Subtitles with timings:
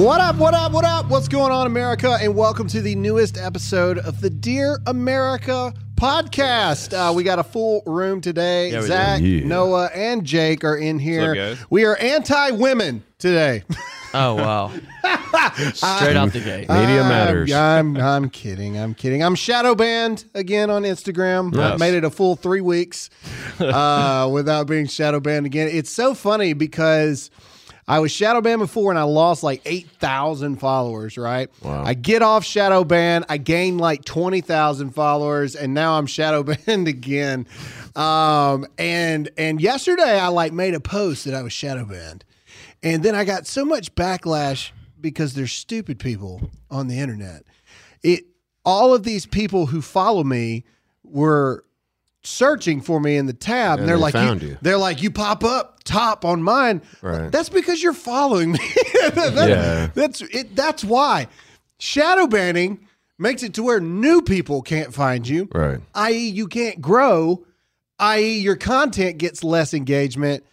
[0.00, 1.10] What up, what up, what up?
[1.10, 2.16] What's going on, America?
[2.20, 6.94] And welcome to the newest episode of the Dear America podcast.
[6.94, 8.70] Uh, we got a full room today.
[8.70, 8.86] Yeah, we do.
[8.86, 9.44] Zach, Yeah.
[9.46, 11.34] Noah, and Jake are in here.
[11.34, 11.58] guys?
[11.68, 13.62] We are anti women today.
[14.14, 14.68] Oh wow!
[15.74, 16.68] Straight out the gate.
[16.68, 17.52] Media I'm- matters.
[17.52, 18.78] I'm, I'm kidding.
[18.78, 19.22] I'm kidding.
[19.22, 21.54] I'm shadow banned again on Instagram.
[21.56, 21.78] I Yes.
[21.78, 23.10] made it a full three weeks
[23.60, 25.68] uh, without being shadow banned again.
[25.70, 27.30] It's so funny because
[27.90, 31.50] I was shadow banned before and I lost like 8,000 followers, right?
[31.60, 31.82] Wow.
[31.84, 33.24] I get off shadow ban.
[33.28, 37.48] I gain like 20,000 followers and now I'm shadow banned again.
[37.96, 42.24] Um, and, and yesterday I like made a post that I was shadow banned.
[42.80, 47.42] And then I got so much backlash because there's stupid people on the internet.
[48.04, 48.24] It
[48.64, 50.64] all of these people who follow me
[51.02, 51.64] were
[52.22, 54.58] searching for me in the tab, and, And they're they like, found you.
[54.62, 56.82] they're like, you pop up top on mine.
[57.02, 57.32] Right.
[57.32, 58.58] That's because you're following me.
[59.14, 59.86] That- Yeah.
[59.94, 60.54] That's it.
[60.54, 61.28] That's why
[61.78, 62.86] shadow banning
[63.18, 65.80] makes it to where new people can't find you Right.
[65.94, 67.44] i.e., you can't grow,
[67.98, 70.44] i.e., your content gets less engagement,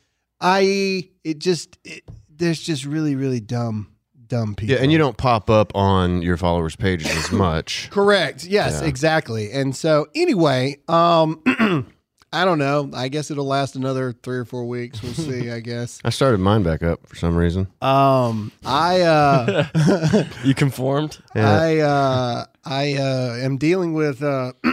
[0.42, 3.92] i.e., it just it, there's just really really dumb
[4.28, 4.76] dumb people.
[4.76, 7.90] Yeah, and you don't pop up on your followers' pages as much.
[7.90, 8.44] correct?
[8.46, 8.88] Yes, Yeah.
[8.88, 9.52] exactly.
[9.52, 11.42] And so anyway, um,
[12.34, 12.90] I don't know.
[12.94, 15.02] I guess it'll last another three or four weeks.
[15.02, 15.50] We'll see.
[15.50, 16.00] I guess.
[16.06, 17.68] I started mine back up for some reason.
[17.82, 21.20] Um, I uh, You conformed.
[21.36, 21.50] Yeah.
[21.60, 24.52] I uh, I uh, am dealing with uh,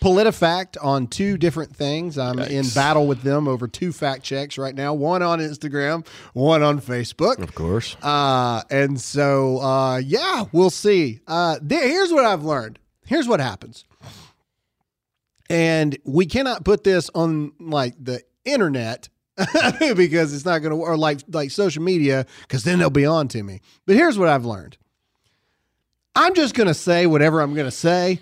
[0.00, 2.16] PolitiFact on two different things.
[2.16, 4.94] I'm in battle with them over two fact checks right now.
[4.94, 7.42] One on Instagram, one on Facebook.
[7.42, 7.96] Of course.
[8.00, 11.20] Uh, and so uh, yeah, we'll see.
[11.26, 12.78] Uh, there, here's what I've learned.
[13.06, 13.84] Here's what happens.
[15.50, 19.08] And we cannot put this on like the internet
[19.96, 23.26] because it's not going to or like like social media because then they'll be on
[23.28, 23.60] to me.
[23.84, 24.76] But here's what I've learned.
[26.14, 28.20] I'm just going to say whatever I'm going to say.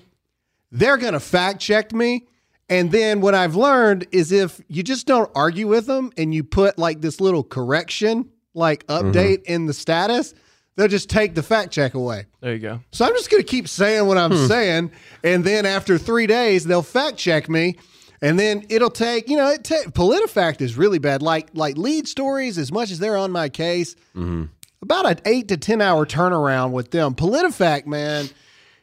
[0.71, 2.27] They're going to fact check me.
[2.69, 6.45] And then what I've learned is if you just don't argue with them and you
[6.45, 9.09] put like this little correction, like mm-hmm.
[9.09, 10.34] update in the status,
[10.77, 12.27] they'll just take the fact check away.
[12.41, 12.81] There you go.
[12.93, 14.47] So I'm just going to keep saying what I'm hmm.
[14.47, 14.93] saying,
[15.25, 17.77] and then after three days, they'll fact check me,
[18.22, 21.22] and then it'll take you know it ta- PolitiFact is really bad.
[21.22, 24.45] Like like lead stories, as much as they're on my case, mm-hmm.
[24.82, 27.14] About an eight to ten hour turnaround with them.
[27.14, 28.28] PolitiFact, man.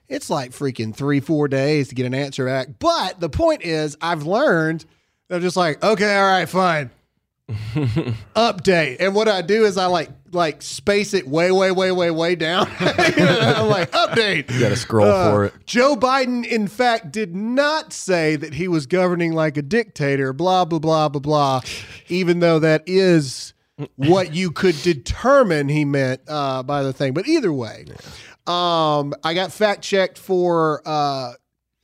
[0.07, 2.67] It's like freaking three, four days to get an answer back.
[2.79, 4.85] But the point is, I've learned
[5.27, 6.89] they're just like, okay, all right, fine.
[8.35, 8.97] Update.
[8.99, 12.35] And what I do is I like like space it way, way, way, way, way
[12.35, 12.67] down.
[12.79, 14.51] I'm like, update.
[14.51, 15.53] You got to scroll Uh, for it.
[15.65, 20.65] Joe Biden, in fact, did not say that he was governing like a dictator, blah,
[20.65, 21.61] blah, blah, blah, blah,
[22.09, 23.53] even though that is
[23.95, 27.13] what you could determine he meant uh, by the thing.
[27.13, 27.85] But either way,
[28.45, 31.33] um, I got fact checked for uh,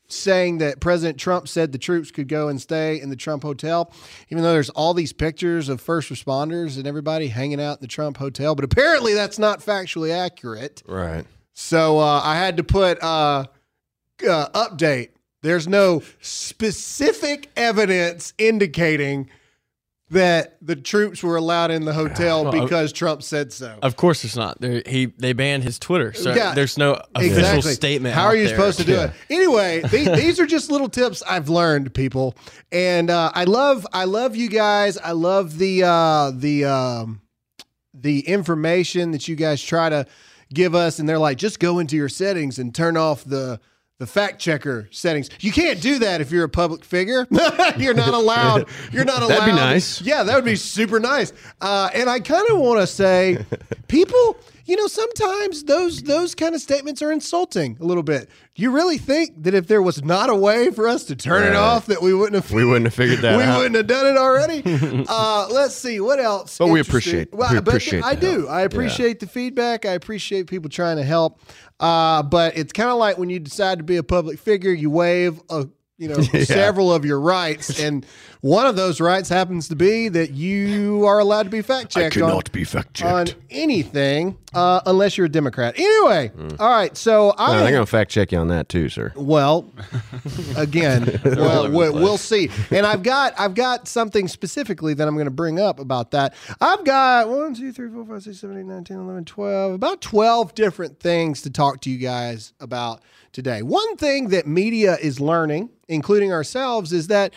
[0.07, 3.91] saying that President Trump said the troops could go and stay in the Trump Hotel,
[4.29, 7.87] even though there's all these pictures of first responders and everybody hanging out in the
[7.87, 8.55] Trump Hotel.
[8.55, 10.83] But apparently that's not factually accurate.
[10.87, 11.25] Right.
[11.53, 13.45] So uh, I had to put uh,
[14.27, 15.09] uh, update.
[15.41, 19.29] There's no specific evidence indicating
[20.13, 23.77] that the troops were allowed in the hotel Well, because Trump said so.
[23.83, 24.59] Of course, it's not.
[24.61, 27.73] There, he they banned his Twitter, so Yeah, there's no official Exactly.
[27.73, 28.15] statement.
[28.15, 28.55] How are you there.
[28.55, 29.03] supposed to do Yeah.
[29.05, 29.11] it?
[29.29, 32.35] Anyway, the- these are just little tips I've learned, people,
[32.71, 34.97] and uh, I love I love you guys.
[34.97, 37.21] I love the uh, the um,
[37.93, 40.05] the information that you guys try to
[40.53, 43.59] give us, and they're like, just go into your settings and turn off the
[43.99, 45.29] the fact checker settings.
[45.39, 47.27] You can't do that if you're a public figure.
[47.77, 48.67] you're not allowed.
[48.91, 49.29] You're not allowed.
[49.39, 50.01] That'd be nice.
[50.01, 51.31] Yeah, that would be super nice.
[51.61, 53.45] Uh, and I kind of want to say,
[53.87, 58.29] people, you know, sometimes those those kind of statements are insulting a little bit.
[58.55, 61.55] You really think that if there was not a way for us to turn it
[61.55, 63.37] off, that we wouldn't have We wouldn't have figured that out?
[63.37, 63.57] we out.
[63.57, 65.05] wouldn't have done it already.
[65.09, 66.57] uh, let's see what else.
[66.57, 68.41] But we appreciate- we but appreciate I do.
[68.41, 68.49] help.
[68.51, 69.85] I appreciate the feedback.
[69.85, 71.39] I appreciate people trying to help.
[71.79, 74.89] Uh, but it's kind of like when you decide to be a public figure, you
[74.89, 75.67] wave a
[75.97, 78.05] you know several of your rights, and
[78.41, 82.01] one of those rights happens to be that you are allowed to be fact I
[82.01, 85.75] checked on cannot be fact checked on anything uh, unless you're a Democrat.
[85.77, 86.95] Anyway, all right.
[86.97, 87.53] So I.
[87.53, 89.13] No, they're going to fact check you on that too, sir.
[89.15, 89.71] well,
[90.57, 92.49] again, well, we'll, we'll see.
[92.71, 96.33] And I've got I've got something specifically that I'm going to bring up about that.
[96.59, 100.01] I've got one, two, three, four, five, six, seven, eight, nine, 10, 11, 12, about
[100.01, 103.01] 12 different things to talk to you guys about
[103.33, 103.61] today.
[103.61, 107.33] One thing that media is learning, including ourselves, is that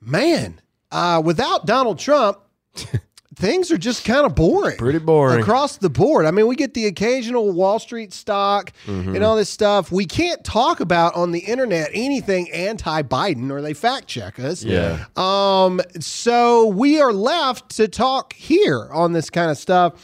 [0.00, 0.60] man,
[0.92, 2.38] uh, without Donald Trump,
[3.36, 4.76] things are just kind of boring.
[4.76, 5.40] Pretty boring.
[5.40, 6.24] across the board.
[6.26, 9.14] I mean, we get the occasional Wall Street stock Mm-hmm.
[9.16, 9.90] and all this stuff.
[9.90, 14.62] We can't talk about on the internet anything anti-Biden or they fact check us.
[14.62, 15.04] Yeah.
[15.16, 19.94] Um, so we are left to talk here on this kind of stuff.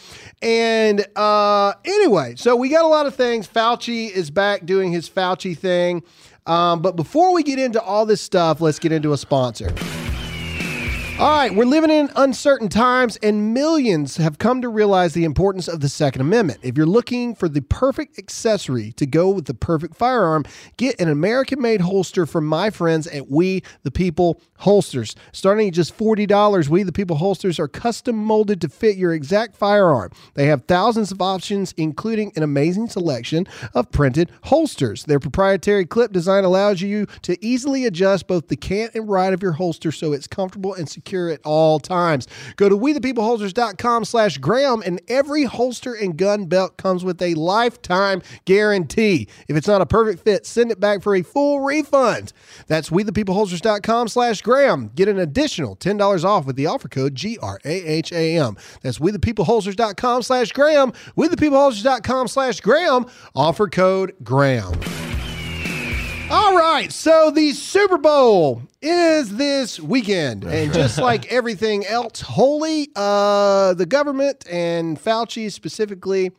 [0.42, 3.46] And uh, anyway, so we got a lot of things.
[3.46, 6.02] Fauci is back doing his Fauci thing.
[6.46, 9.72] Um, but before we get into all this stuff, let's get into a sponsor.
[11.20, 15.68] All right, we're living in uncertain times, and millions have come to realize the importance
[15.68, 16.60] of the Second Amendment.
[16.62, 20.46] If you're looking for the perfect accessory to go with the perfect firearm,
[20.78, 25.14] get an American made holster from my friends at We the People Holsters.
[25.32, 29.56] Starting at just $40, We the People Holsters are custom molded to fit your exact
[29.56, 30.10] firearm.
[30.32, 35.04] They have thousands of options, including an amazing selection of printed holsters.
[35.04, 39.42] Their proprietary clip design allows you to easily adjust both the cant and ride of
[39.42, 42.26] your holster so it's comfortable and secure at all times.
[42.56, 48.22] Go to wethepeopleholsters.com slash Graham and every holster and gun belt comes with a lifetime
[48.44, 49.28] guarantee.
[49.48, 52.32] If it's not a perfect fit, send it back for a full refund.
[52.66, 54.88] That's wethepeopleholsters.com slash Graham.
[54.94, 58.56] Get an additional $10 off with the offer code G-R-A-H-A-M.
[58.82, 60.92] That's wethepeopleholsters.com slash Graham.
[61.16, 63.06] Wethepeopleholsters.com slash Graham.
[63.34, 65.09] Offer code Graham.
[66.30, 72.88] All right, so the Super Bowl is this weekend, and just like everything else, holy,
[72.94, 76.30] uh, the government and Fauci specifically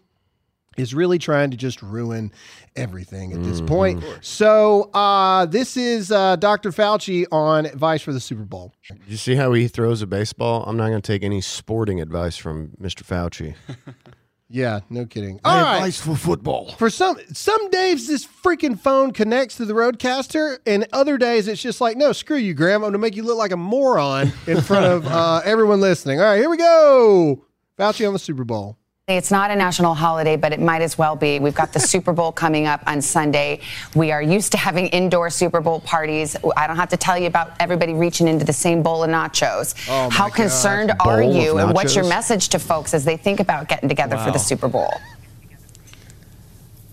[0.77, 2.31] is really trying to just ruin
[2.77, 4.01] everything at this point.
[4.21, 6.71] So uh, this is uh, Dr.
[6.71, 8.73] Fauci on advice for the Super Bowl.
[9.09, 10.63] You see how he throws a baseball?
[10.65, 13.03] I'm not going to take any sporting advice from Mr.
[13.03, 13.55] Fauci.
[14.51, 15.39] Yeah, no kidding.
[15.45, 15.94] All right.
[15.94, 16.74] for football.
[16.74, 21.62] For some some days this freaking phone connects to the RodeCaster, and other days it's
[21.62, 22.83] just like, no, screw you, Graham.
[22.83, 26.19] I'm gonna make you look like a moron in front of uh, everyone listening.
[26.19, 27.45] All right, here we go.
[27.80, 28.77] Fauci on the Super Bowl.
[29.18, 31.40] It's not a national holiday, but it might as well be.
[31.40, 33.62] We've got the Super Bowl coming up on Sunday.
[33.96, 36.36] We are used to having indoor Super Bowl parties.
[36.56, 39.75] I don't have to tell you about everybody reaching into the same bowl of nachos.
[39.90, 40.36] Oh, How God.
[40.36, 43.68] concerned are Bowl of you, and what's your message to folks as they think about
[43.68, 44.94] getting together for the Super Bowl?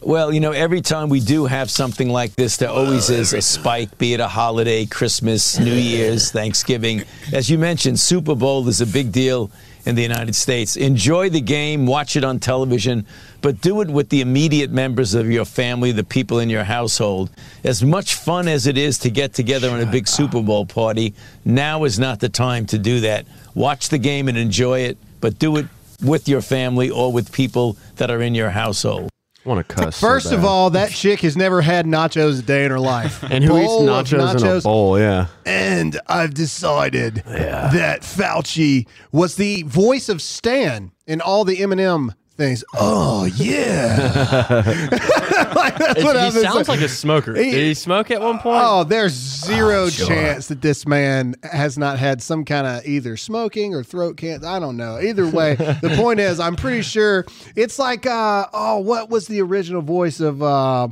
[0.00, 3.32] Well, you know, every time we do have something like this, there always oh, is
[3.32, 7.02] a spike, be it a holiday, Christmas, New Year's, Thanksgiving.
[7.32, 9.50] As you mentioned, Super Bowl is a big deal
[9.88, 10.76] in the United States.
[10.76, 13.06] Enjoy the game, watch it on television,
[13.40, 17.30] but do it with the immediate members of your family, the people in your household.
[17.64, 21.14] As much fun as it is to get together on a big Super Bowl party,
[21.46, 23.26] now is not the time to do that.
[23.54, 25.66] Watch the game and enjoy it, but do it
[26.02, 29.08] with your family or with people that are in your household.
[29.44, 29.96] I want to cuss.
[29.96, 33.22] so First of all, that chick has never had nachos a day in her life.
[33.30, 34.98] and who eats Bowl of nachos, in a bowl?
[34.98, 35.26] Yeah.
[35.46, 42.64] And I've decided that Fauci was the voice of Stan in all the Eminem things.
[42.74, 44.62] Oh yeah,
[45.54, 46.78] Like, that's what he I've been sounds saying.
[46.80, 47.34] like a smoker.
[47.34, 48.62] He- Did he smoke at one point?
[48.64, 53.74] Oh, there's zero chance that this man has not had some kind of either smoking
[53.74, 54.46] or throat cancer.
[54.46, 54.98] I don't know.
[54.98, 59.42] Either way, the point is, I'm pretty sure it's like, uh, oh, what was the
[59.42, 60.88] original voice of uh,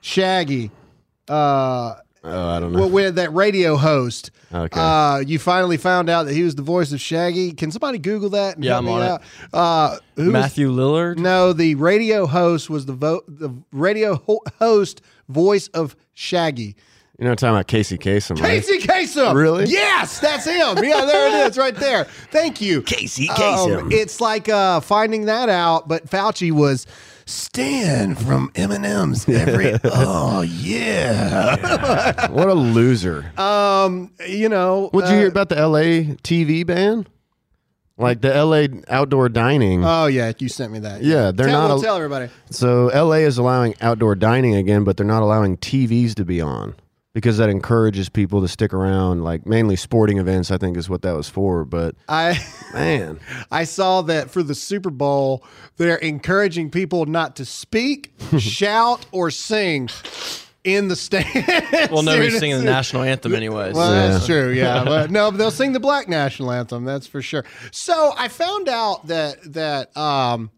[0.00, 0.70] Shaggy?
[1.28, 2.80] Uh, Oh, I don't know.
[2.80, 4.30] well, with that radio host.
[4.52, 4.80] Okay.
[4.80, 7.52] Uh, you finally found out that he was the voice of Shaggy.
[7.52, 8.56] Can somebody Google that?
[8.56, 9.20] And Yeah, I'm me on it.
[9.52, 11.18] Uh, who was- Matthew Lillard.
[11.18, 16.74] no, the radio host was the vo- the radio ho- host voice of Shaggy.
[17.18, 18.62] you know, I'm talking about Casey Kasem, right?
[18.62, 19.34] Casey Kasem.
[19.34, 19.64] Really?
[19.66, 20.76] Yes, that's him.
[20.84, 22.04] Yeah, there it is, right there.
[22.30, 23.92] Thank you, Casey Um, Kasem.
[23.92, 26.86] it's like uh, finding that out, but Fauci was
[27.26, 29.78] Stan from Eminem's every.
[29.84, 32.28] oh yeah.
[32.30, 33.32] What a loser.
[33.36, 34.88] Um, you know.
[34.92, 37.06] What'd you uh, hear about the LA TV ban?
[37.98, 39.82] Like the LA outdoor dining.
[39.84, 41.02] Oh yeah, you sent me that.
[41.02, 42.30] Yeah, they're tell, not well, a- tell everybody.
[42.50, 46.74] So LA is allowing outdoor dining again, but they're not allowing TVs to be on
[47.16, 49.24] because that encourages people to stick around.
[49.24, 51.64] Like mainly sporting events, I think is what that was for.
[51.64, 52.38] But I
[52.74, 53.20] man,
[53.50, 55.42] I saw that for the Super Bowl,
[55.78, 59.88] they're encouraging people not to speak, shout, or sing
[60.62, 61.90] in the stand.
[61.90, 63.74] Well, nobody's singing the national anthem anyways.
[63.74, 64.50] Well, that's true.
[64.50, 66.84] Yeah, but no, but they'll sing the black national anthem.
[66.84, 67.46] That's for sure.
[67.70, 70.50] So I found out that that um,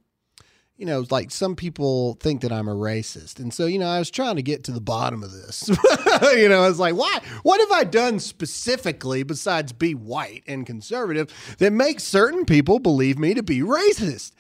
[0.79, 3.99] you know, like some people think that I'm a racist, and so you know, I
[3.99, 5.69] was trying to get to the bottom of this.
[6.37, 7.19] you know, I was like, why?
[7.43, 13.19] What have I done specifically besides be white and conservative that makes certain people believe
[13.19, 14.33] me to be racist?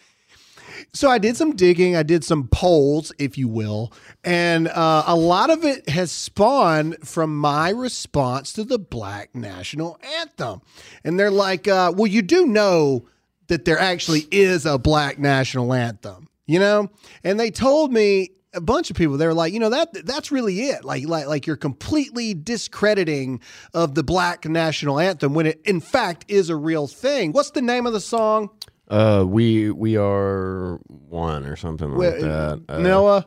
[0.92, 1.96] So I did some digging.
[1.96, 3.92] I did some polls, if you will,
[4.22, 9.98] and uh, a lot of it has spawned from my response to the Black National
[10.20, 10.62] Anthem.
[11.02, 13.08] And they're like, uh, "Well, you do know
[13.48, 16.90] that there actually is a Black National Anthem, you know?"
[17.22, 20.32] And they told me a bunch of people they were like you know that that's
[20.32, 23.40] really it like like like you're completely discrediting
[23.74, 27.60] of the black national anthem when it in fact is a real thing what's the
[27.60, 28.48] name of the song
[28.88, 32.60] Uh, we we are one or something like Wh- that.
[32.70, 33.26] Uh, noah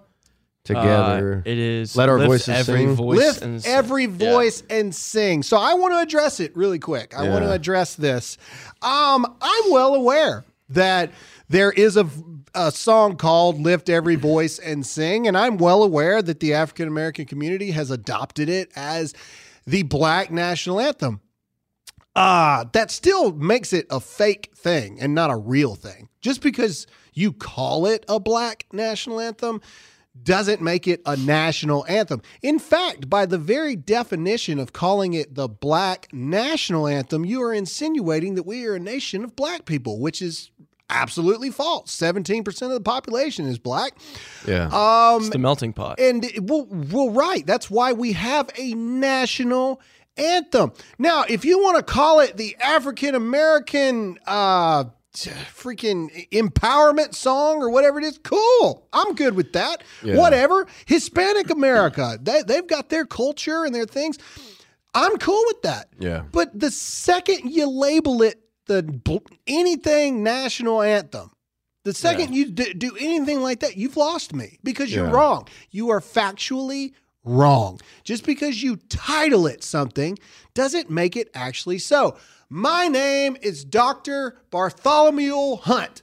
[0.63, 1.43] together.
[1.45, 1.95] Uh, it is.
[1.95, 2.95] Let our lift voices every sing.
[2.95, 3.71] Voice lift and sing.
[3.71, 4.31] every Yeah.
[4.31, 5.43] voice and sing.
[5.43, 7.13] So I want to address it really quick.
[7.17, 8.37] I want to address this.
[8.81, 11.11] Um, I'm well aware that
[11.49, 12.07] there is a,
[12.53, 16.87] a song called "Lift Every Voice and Sing," and I'm well aware that the African
[16.87, 19.13] American community has adopted it as
[19.65, 21.21] the Black national anthem.
[22.15, 26.09] Ah, that still makes it a fake thing and not a real thing.
[26.19, 29.61] Just because you call it a black national anthem
[30.21, 32.21] doesn't make it a national anthem.
[32.41, 37.53] In fact, by the very definition of calling it the black national anthem, you are
[37.53, 40.51] insinuating that we are a nation of black people, which is
[40.91, 41.95] absolutely false.
[41.95, 43.93] 17% of the population is black.
[44.47, 44.69] yeah.
[45.17, 45.99] It's the melting pot.
[45.99, 47.45] And it- well, well, right.
[47.45, 49.81] That's why we have a national
[50.17, 50.73] anthem.
[50.99, 54.83] Now, if you want to call it the African American uh,
[55.13, 58.87] freaking empowerment song or whatever it is, cool.
[58.93, 59.83] I'm good with that.
[60.03, 60.17] Yeah.
[60.17, 60.67] Whatever.
[60.85, 64.17] Hispanic America, they, they've got their culture and their things.
[64.93, 65.87] I'm cool with that.
[65.99, 66.23] Yeah.
[66.31, 68.83] But the second you label it the
[69.47, 71.31] anything national anthem,
[71.83, 75.11] the second you d- do anything like that, you've lost me because you're Yeah.
[75.11, 75.47] wrong.
[75.71, 77.79] You are factually wrong.
[78.03, 80.17] Just because you title it something
[80.53, 82.17] doesn't make it actually so.
[82.49, 84.37] My name is Dr.
[84.51, 86.01] Bartholomew Hunt.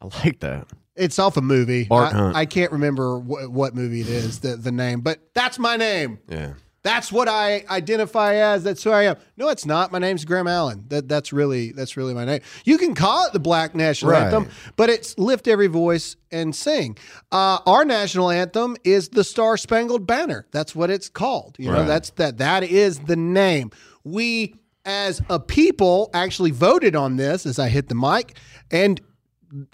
[0.00, 0.68] I like that.
[0.96, 1.84] It's off a movie.
[1.84, 2.36] Bart I, Hunt.
[2.36, 6.18] I can't remember wh- what movie it is, the, the name, but that's my name.
[6.28, 6.52] Yeah.
[6.84, 8.62] That's what I identify as.
[8.62, 9.16] That's who I am.
[9.38, 9.90] No, it's not.
[9.90, 10.84] My name's Graham Allen.
[10.88, 12.42] That that's really that's really my name.
[12.64, 14.24] You can call it the Black National Right.
[14.24, 16.98] Anthem, but it's lift every voice and sing.
[17.32, 20.46] Uh, our national anthem is the Star Spangled Banner.
[20.52, 21.56] That's what it's called.
[21.58, 23.70] You know, that's that that is the name.
[24.04, 28.36] We as a people actually voted on this as I hit the mic
[28.70, 29.00] and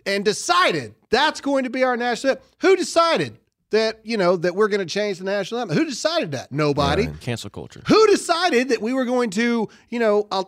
[0.07, 2.49] and decided that's going to be our national anthem.
[2.61, 3.37] Who decided
[3.71, 5.77] that, you know, that we're going to change the national anthem?
[5.77, 6.51] Who decided that?
[6.53, 7.09] Nobody.
[7.21, 7.83] Cancel culture.
[7.87, 10.45] Who decided that we were going to, you know, uh,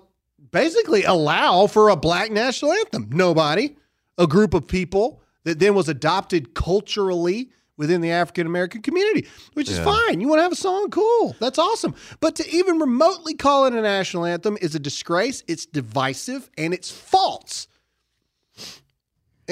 [0.51, 3.09] basically allow for a black national anthem?
[3.13, 3.77] Nobody.
[4.19, 9.69] A group of people that then was adopted culturally within the African American community, which
[9.69, 9.85] is Yeah.
[9.85, 10.21] fine.
[10.21, 10.91] You want to have a song?
[10.91, 11.35] Cool.
[11.41, 11.95] That's awesome.
[12.21, 15.43] But to even remotely call it a national anthem is a disgrace.
[15.49, 17.67] It's divisive and it's false.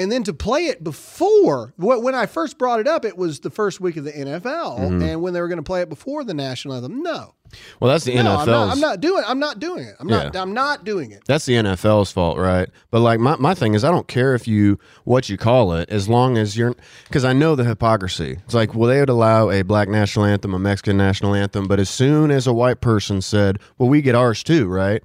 [0.01, 3.49] And then to play it before, when I first brought it up, it was the
[3.51, 5.01] first week of the NFL, Mm-hmm.
[5.03, 7.03] and when they were going to play it before the national anthem.
[7.03, 7.35] No,
[7.79, 8.47] Well, that's the no, NFL's.
[8.47, 9.23] I'm not, I'm not doing.
[9.27, 9.95] I'm not doing it.
[9.99, 10.33] I'm not.
[10.33, 10.41] Yeah.
[10.41, 11.21] I'm not doing it.
[11.27, 12.67] That's the NFL's fault, right?
[12.89, 15.89] But like my, my thing is, I don't care if you what you call it,
[15.89, 16.75] as long as you're
[17.07, 18.37] because I know the hypocrisy.
[18.45, 21.79] It's like, well, they would allow a black national anthem, a Mexican national anthem, but
[21.79, 25.03] as soon as a white person said, "Well, we get ours too," right?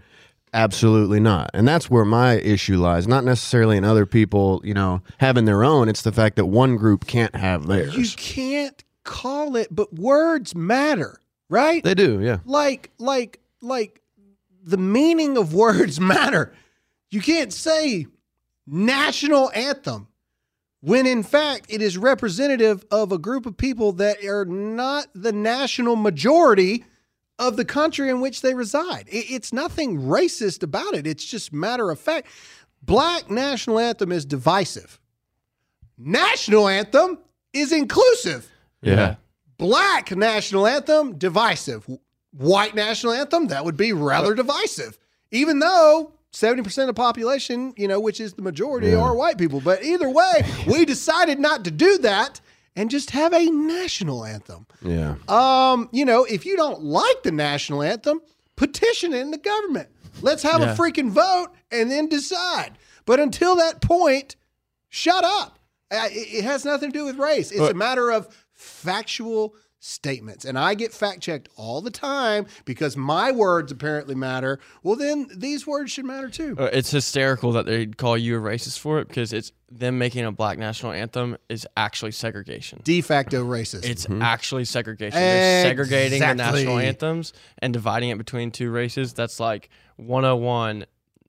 [0.57, 1.51] Absolutely not.
[1.53, 3.07] And that's where my issue lies.
[3.07, 5.91] Not necessarily in other people, you know, having their own.
[5.91, 7.95] It's the fact that one group can't have theirs.
[7.95, 11.21] You can't call it, but words matter,
[11.51, 11.85] right?
[11.85, 12.39] they do, yeah.
[12.47, 14.01] like, like, like,
[14.65, 16.55] the meaning of words matter.
[17.11, 18.07] You can't say
[18.67, 20.09] national anthem
[20.81, 25.33] when in fact it is representative of a group of people that are not the
[25.33, 26.85] national majority
[27.39, 29.07] of the country in which they reside.
[29.09, 31.07] It- it's nothing racist about it.
[31.07, 32.29] It's just matter of fact.
[32.83, 35.01] Black national anthem is divisive.
[35.99, 37.19] National anthem
[37.53, 38.51] is inclusive.
[38.83, 39.17] Yeah.
[39.59, 41.87] Black national anthem divisive.
[42.37, 44.99] White national anthem that would be rather divisive.
[45.31, 49.61] Even though 70% of the population, you know, which is the majority are white people,
[49.61, 52.41] but either way, we decided not to do that
[52.77, 54.67] and just have a national anthem.
[54.83, 55.17] Yeah.
[55.29, 58.21] Um, you know, if you don't like the national anthem,
[58.55, 59.89] petition it in the government.
[60.23, 60.73] Let's have Yeah.
[60.73, 62.79] a freaking vote and then decide.
[63.07, 64.37] But until that point,
[64.89, 65.59] shut up.
[65.91, 67.51] Uh, It, it has nothing to do with race.
[67.51, 70.45] It's a matter of factual statements.
[70.45, 74.59] And I get fact checked all the time because my words apparently matter.
[74.83, 76.57] Well, then these words should matter too.
[76.59, 80.25] Uh, It's hysterical that they call you a racist for it because it's them making
[80.25, 82.81] a black national anthem is actually segregation.
[82.85, 83.85] De facto racist.
[83.85, 85.19] It's actually segregation.
[85.19, 89.13] They're segregating the national anthems and dividing it between two races.
[89.13, 90.87] That's like 101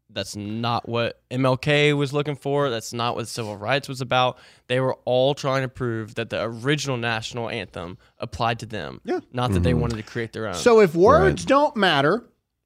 [0.10, 2.70] That's not what MLK was looking for.
[2.70, 4.38] That's not what civil rights was about.
[4.68, 9.02] They were all trying to prove that the original national anthem applied to them.
[9.04, 9.20] Yeah.
[9.34, 9.82] Not that they mm-hmm.
[9.82, 10.56] wanted to create their own.
[10.56, 12.24] So if words don't matter,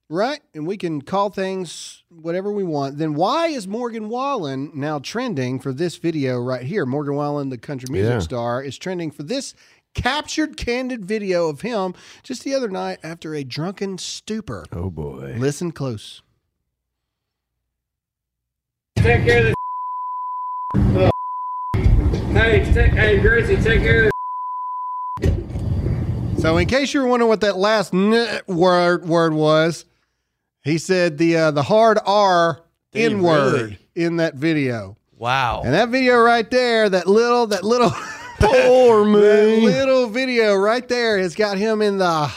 [0.09, 4.99] right, and we can call things whatever we want, then why is Morgan Wallen now
[4.99, 6.85] trending for this video right here?
[6.85, 8.19] Morgan Wallen, the country music Yeah.
[8.19, 9.55] star, is trending for this
[9.93, 11.93] captured candid video of him
[12.23, 14.65] just the other night after a drunken stupor.
[14.71, 15.35] Oh boy.
[15.37, 16.21] Listen close.
[18.97, 19.55] Take care of
[20.75, 21.11] the.
[22.33, 24.11] Hey, take, hey, Gracie, take care of
[26.39, 29.85] So, in case you were wondering what that last n word word was,
[30.63, 33.77] he said the uh, the hard R Did he N word really?
[33.95, 34.97] in that video.
[35.17, 35.61] wow.
[35.63, 37.89] And that video right there, that little, that little,
[38.39, 39.61] Poor that me.
[39.65, 42.31] little video right there has got him in the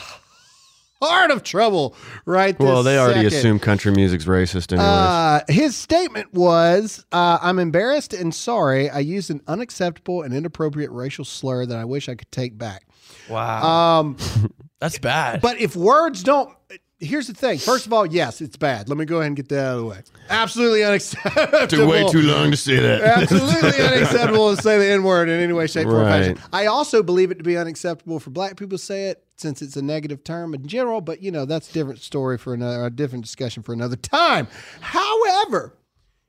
[1.03, 3.39] heart of trouble right this Well, they already second.
[3.39, 4.89] assume country music's racist anyways.
[4.89, 8.89] Uh, his statement was, uh, "I'm embarrassed and sorry.
[8.91, 12.87] I used an unacceptable and inappropriate racial slur that I wish I could take back."
[13.29, 14.01] wow.
[14.01, 14.17] Um,
[14.81, 15.41] That's bad.
[15.41, 16.55] but if words don't,
[16.99, 17.59] here's the thing.
[17.59, 18.89] First of all, yes, it's bad.
[18.89, 19.99] Let me go ahead and get that out of the way.
[20.29, 21.67] Absolutely unacceptable.
[21.67, 23.01] Took way too long to say that.
[23.01, 26.39] Absolutely unacceptable to say the N word in any way, shape, form, or fashion.
[26.53, 29.77] I also believe it to be unacceptable for black people to say it since it's
[29.77, 32.91] a negative term in general, but you know, that's a different story for another, a
[32.91, 34.47] different discussion for another time.
[34.81, 35.75] However,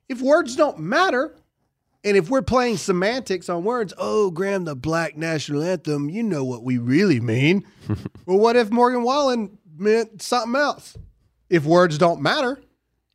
[0.10, 1.36] if words don't matter,
[2.04, 6.44] and if we're playing semantics on words, oh, Graham, the black national anthem, you know
[6.44, 7.66] what we really mean.
[8.26, 10.96] well, what if Morgan Wallen meant something else?
[11.50, 12.62] If words don't matter,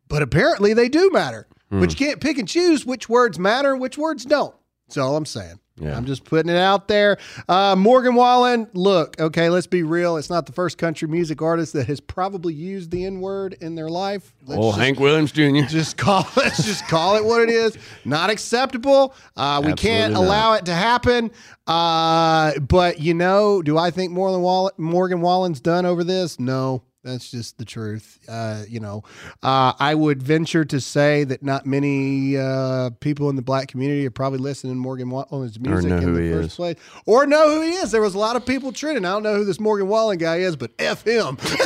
[0.09, 1.47] but apparently they do matter.
[1.70, 2.04] But you hmm.
[2.11, 4.54] can't pick and choose which words matter, and which words don't.
[4.88, 5.61] That's all I'm saying.
[5.81, 5.97] Yeah.
[5.97, 7.17] I'm just putting it out there.
[7.49, 10.17] Uh, Morgan Wallen, look, okay, let's be real.
[10.19, 13.75] It's not the first country music artist that has probably used the N word in
[13.75, 14.33] their life.
[14.47, 15.61] Let's Oh, just- Hank Williams Jr.
[15.69, 17.79] just call let's just call it what it is.
[18.05, 19.14] Not acceptable.
[19.37, 20.23] Uh, we can't not.
[20.25, 21.31] allow it to happen.
[21.66, 26.38] Uh, but you know, do I think Morgan Wallen, Morgan Wallen's done over this?
[26.38, 26.83] No.
[27.03, 28.19] That's just the truth.
[28.29, 29.05] Uh, you know,
[29.43, 34.07] uh, I would venture to say that not many uh, people in the black community
[34.07, 36.57] are probably listening to Morgan Wallen's music know in who the he first is.
[36.57, 37.91] place, or know who he is.
[37.91, 39.07] There was a lot of people trending.
[39.07, 41.39] I don't know who this Morgan Wallen guy is, but f him.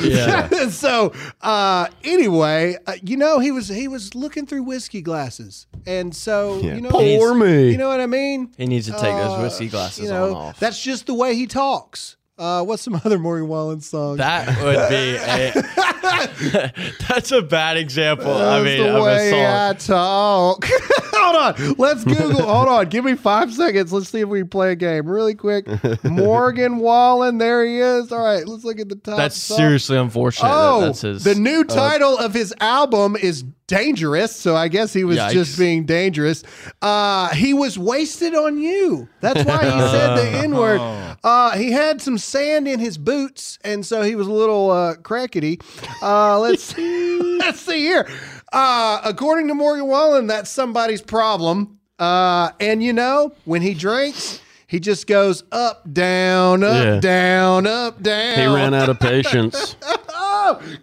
[0.00, 0.48] yeah.
[0.70, 6.14] so uh, anyway, uh, you know he was he was looking through whiskey glasses, and
[6.14, 6.76] so Yeah.
[6.76, 7.70] you know Poor me.
[7.70, 8.52] You know what I mean?
[8.56, 10.60] He needs to take those Uh, whiskey glasses you know, on off.
[10.60, 12.16] That's just the way he talks.
[12.38, 14.18] Uh, what's some other Morgan Wallen songs?
[14.18, 16.72] That would be a.
[17.08, 18.32] that's a bad example.
[18.32, 19.44] I mean, the of a way song.
[19.44, 20.64] I talk.
[21.14, 21.74] hold on.
[21.78, 22.42] Let's Google.
[22.42, 22.88] hold on.
[22.88, 23.92] Give me five seconds.
[23.92, 25.66] Let's see if we can play a game really quick.
[26.04, 27.38] Morgan Wallen.
[27.38, 28.12] There he is.
[28.12, 28.46] All right.
[28.46, 29.16] Let's look at the top.
[29.16, 29.56] That's song.
[29.56, 30.50] seriously unfortunate.
[30.52, 31.24] Oh, that that's his.
[31.24, 34.34] the new title of his album is Dangerous.
[34.34, 35.32] So I guess he was Yikes.
[35.32, 36.44] just being dangerous.
[36.80, 39.08] Uh, he was wasted on you.
[39.20, 40.80] That's why he said the N word.
[41.24, 44.94] Uh, he had some sand in his boots, and so he was a little uh,
[44.96, 45.60] crackety.
[46.00, 48.06] Uh, let's see, let's see here.
[48.52, 51.78] Uh, according to Morgan Wallen, that's somebody's problem.
[51.98, 57.00] Uh, and you know, when he drinks, he just goes up, down, up, Yeah.
[57.00, 58.38] down, up, down.
[58.38, 59.74] He ran out of patience.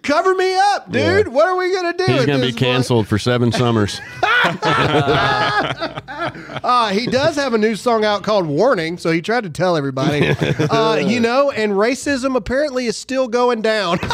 [0.01, 1.27] Cover me up, dude.
[1.27, 2.05] What are we gonna do?
[2.05, 2.57] He's going to be this point?
[2.57, 3.99] canceled for seven summers.
[6.63, 9.75] Uh, he does have a new song out called "Warning," so he tried to tell
[9.75, 10.27] everybody.
[10.69, 13.99] uh, you know, and racism apparently is still going down.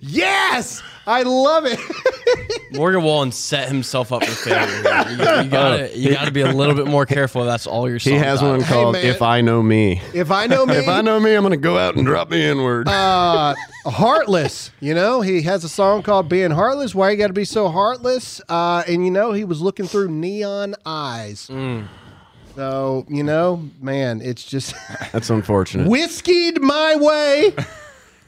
[0.00, 1.78] yes, I love it.
[2.72, 4.66] Morgan Wallen set himself up for failure.
[5.10, 7.44] You, you gotta, you gotta be a little bit more careful.
[7.44, 7.98] That's all your.
[7.98, 8.50] He has are.
[8.50, 9.04] one called man.
[9.06, 10.00] If I Know Me.
[10.12, 12.30] if I know me, If I know me, I'm going to go out and drop
[12.30, 12.88] the N word.
[12.88, 13.54] uh,
[13.86, 14.70] heartless.
[14.80, 17.68] You know, he has a song called "Being Heartless." Why you got to be so
[17.68, 18.40] heartless?
[18.48, 21.48] Uh, and you know, he was looking through neon eyes.
[21.48, 21.86] Mm.
[22.56, 24.74] So you know, man, it's just
[25.12, 25.88] That's unfortunate.
[25.90, 27.52] whiskeyed my way.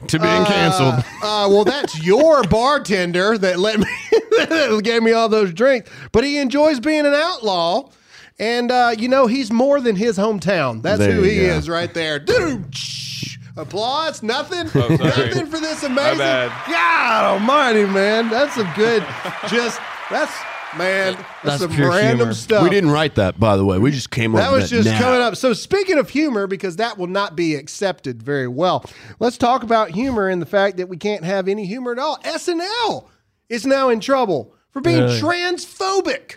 [0.08, 0.94] To being canceled.
[1.22, 5.90] Uh, well, that's your bartender that let me that gave me all those drinks.
[6.12, 7.90] But he enjoys being an outlaw,
[8.38, 10.82] and uh, you know he's more than his hometown.
[10.82, 11.54] That's There who you he go.
[11.54, 12.18] is right there.
[12.18, 13.38] Dude, shh.
[13.56, 14.22] applause.
[14.22, 14.66] Nothing.
[14.74, 15.28] Oh, sorry.
[15.30, 16.18] Nothing for this amazing.
[16.18, 16.52] bad.
[16.70, 19.02] God Almighty, man, that's some good.
[19.48, 19.80] just
[20.10, 20.32] that's
[20.78, 21.16] man.
[21.44, 22.34] That's, some pure random humor.
[22.34, 22.62] stuff.
[22.62, 23.78] we didn't write that, by the way.
[23.78, 24.98] We just came up That was just now.
[24.98, 25.36] coming up.
[25.36, 28.84] So speaking of humor, because that will not be accepted very well,
[29.18, 32.18] let's talk about humor and the fact that we can't have any humor at all.
[32.24, 33.06] SNL
[33.48, 35.20] is now in trouble for being Really?
[35.20, 36.36] transphobic.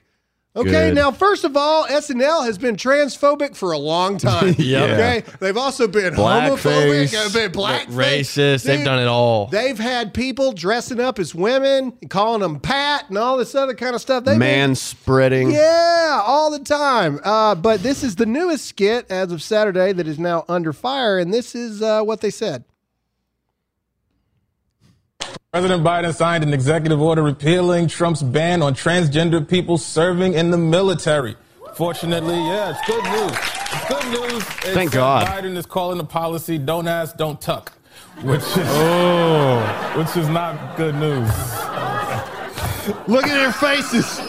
[0.60, 0.96] Okay, Good.
[0.96, 4.56] now first of all, SNL has been transphobic for a long time.
[4.60, 4.90] Yep.
[4.90, 6.58] Okay, they've also been Blackface.
[6.58, 8.64] homophobic, been black Racist.
[8.66, 9.48] They've done it all.
[9.48, 13.74] They've had people dressing up as women, and calling them Pat, and all this other
[13.74, 14.24] kind of stuff.
[14.26, 15.52] They've been- Man spreading.
[15.52, 17.20] yeah, all the time.
[17.24, 21.18] Uh, but this is the newest skit as of Saturday that is now under fire,
[21.20, 22.64] and this is uh, what they said.
[25.52, 30.58] President Biden signed an executive order repealing Trump's ban on transgender people serving in the
[30.58, 31.36] military.
[31.74, 33.32] Fortunately, yeah, it's good news.
[33.72, 34.44] It's good news.
[34.44, 35.28] It's, Thank uh, God.
[35.28, 37.72] Biden is calling the policy "Don't ask, don't tuck,"
[38.22, 41.30] which is oh, which is not good news.
[43.08, 44.20] Look at their faces.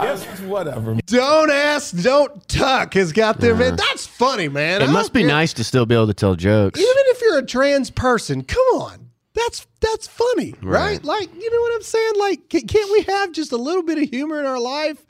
[0.00, 0.96] Yes, whatever.
[1.06, 3.54] Don't ask, don't tuck has got their.
[3.54, 4.82] That's funny, man.
[4.82, 5.28] It I must be care.
[5.28, 6.80] nice to still be able to tell jokes.
[6.80, 9.01] Even if you're a trans person, come on.
[9.34, 10.92] That's that's funny, right?
[10.92, 11.04] Right.
[11.04, 12.12] Like, you know what I'm saying?
[12.18, 15.04] Like, ca- can't we have just a little bit of humor in our life?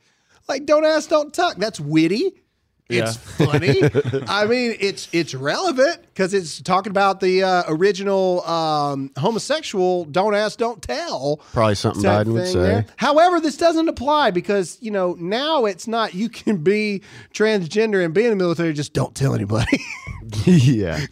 [0.49, 1.57] Like, don't ask, don't tuck.
[1.57, 2.33] That's witty.
[2.89, 3.81] It's funny.
[4.29, 10.35] I mean, it's it's relevant because it's talking about the uh, original um, homosexual "don't
[10.35, 12.61] ask, don't tell." Probably something Biden would say.
[12.61, 12.87] there.
[12.97, 18.13] However, this doesn't apply because you know now it's not you can be transgender and
[18.13, 18.73] be in the military.
[18.73, 19.81] Just don't tell anybody.
[20.45, 20.99] yeah.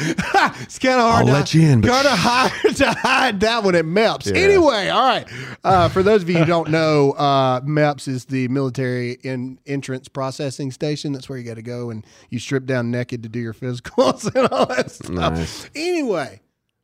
[0.00, 3.40] it's kind of hard I'll to, let you in, but- kind of hard to hide
[3.40, 4.26] that when it MEPS.
[4.34, 4.40] Yeah.
[4.42, 5.26] Anyway, all right.
[5.64, 10.08] Uh, for those of you who don't know, uh, MEPS is the military in entrance
[10.08, 11.12] processing station.
[11.12, 14.24] That's where you got to go and you strip down naked to do your physicals
[14.34, 15.10] and all that stuff.
[15.10, 15.70] Nice.
[15.74, 16.40] Anyway,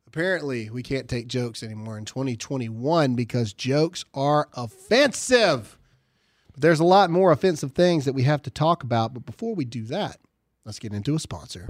[0.07, 5.77] apparently we can't take jokes anymore in 2021 because jokes are offensive.
[6.53, 9.13] But there's a lot more offensive things that we have to talk about.
[9.13, 10.17] But before we do that,
[10.65, 11.67] let's get into a sponsor.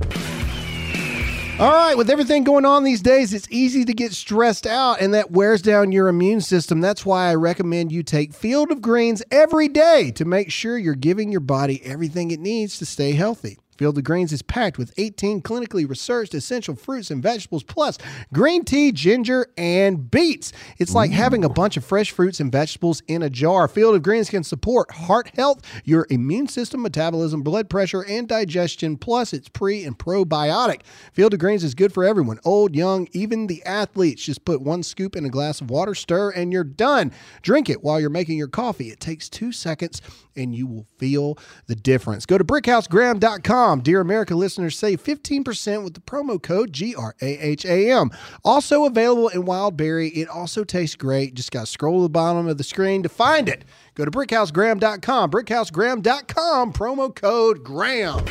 [1.58, 5.14] All right, with everything going on these days, it's easy to get stressed out, and
[5.14, 6.82] that wears down your immune system.
[6.82, 10.96] That's why I recommend you take Field of Greens every day to make sure you're
[10.96, 13.58] giving your body everything it needs to stay healthy.
[13.78, 17.98] Field of Greens is packed with 18 clinically researched essential fruits and vegetables, plus
[18.34, 20.54] green tea, ginger, and beets.
[20.78, 23.68] It's like having a bunch of fresh fruits and vegetables in a jar.
[23.68, 28.98] Field of Greens can support heart health, your immune system, metabolism, blood pressure, and digestion.
[28.98, 30.82] Plus, it's pre and probiotic.
[31.12, 34.24] Field of Greens is good for everyone old, young, even the athletes.
[34.24, 37.12] Just put one scoop in a glass of water, stir, and you're done.
[37.42, 38.90] Drink it while you're making your coffee.
[38.90, 40.02] It takes two seconds
[40.36, 42.26] and you will feel the difference.
[42.26, 43.65] Go to brickhousegraham.com.
[43.82, 48.12] Dear America listeners, save 15% with the promo code GRAHAM.
[48.44, 50.10] Also available in Wild Berry.
[50.10, 51.34] It also tastes great.
[51.34, 53.66] Just got to scroll to the bottom of the screen to find it.
[53.96, 55.32] Go to brickhousegraham.com.
[55.32, 58.26] Brickhousegraham.com, promo code GRAHAM.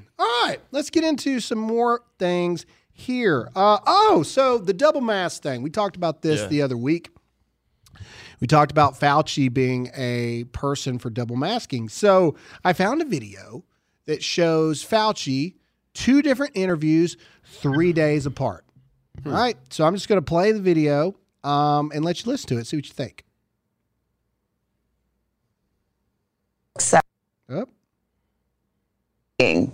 [0.18, 3.48] All right, let's get into some more things here.
[3.56, 5.62] Uh, oh, so the double mask thing.
[5.62, 6.46] We talked about this Yeah.
[6.48, 7.10] the other week.
[8.40, 11.88] We talked about Fauci being a person for double masking.
[11.88, 13.64] So I found a video
[14.06, 15.54] that shows Fauci
[15.92, 18.64] two different interviews three days apart.
[19.26, 19.56] All right.
[19.70, 22.66] So I'm just going to play the video um, and let you listen to it,
[22.66, 23.24] see what you think.
[27.50, 27.68] Up.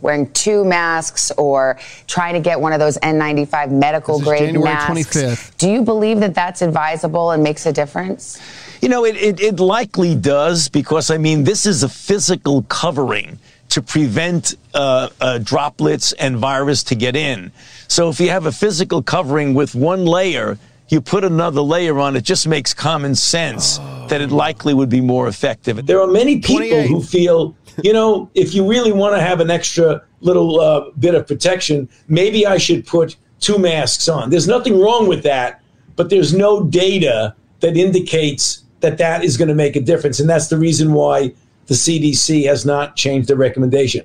[0.01, 4.41] Wearing two masks or trying to get one of those N95 medical This is grade
[4.41, 5.17] January masks.
[5.17, 5.57] 25th.
[5.57, 8.41] Do you believe that that's advisable and makes a difference?
[8.81, 13.39] You know, it, it, it likely does because, I mean, this is a physical covering
[13.71, 17.51] to prevent uh, uh, droplets and virus to get in.
[17.89, 22.17] So if you have a physical covering with one layer, you put another layer on,
[22.17, 25.85] it just makes common sense that it likely would be more effective.
[25.85, 26.89] There are many people 28.
[26.89, 31.15] who feel, you know, if you really want to have an extra little uh, bit
[31.15, 34.31] of protection, maybe I should put two masks on.
[34.31, 35.61] There's nothing wrong with that,
[35.97, 40.21] but there's no data that indicates that that is going to make a difference.
[40.21, 41.33] And that's the reason why
[41.67, 44.05] the CDC has not changed the recommendation.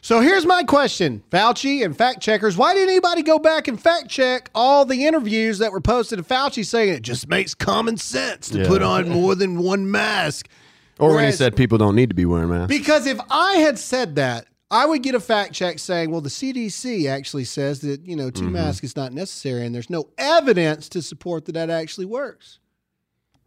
[0.00, 2.56] So here's my question, Fauci and fact checkers.
[2.56, 6.26] Why didn't anybody go back and fact check all the interviews that were posted of
[6.26, 8.66] Fauci saying it just makes common sense to Yeah.
[8.68, 10.48] put on more than one mask?
[10.98, 12.68] Or when he said people don't need to be wearing masks.
[12.68, 16.28] Because if I had said that, I would get a fact check saying, well, the
[16.28, 18.52] CDC actually says that, you know, 2 Mm-hmm.
[18.52, 22.58] masks is not necessary and there's no evidence to support that that actually works.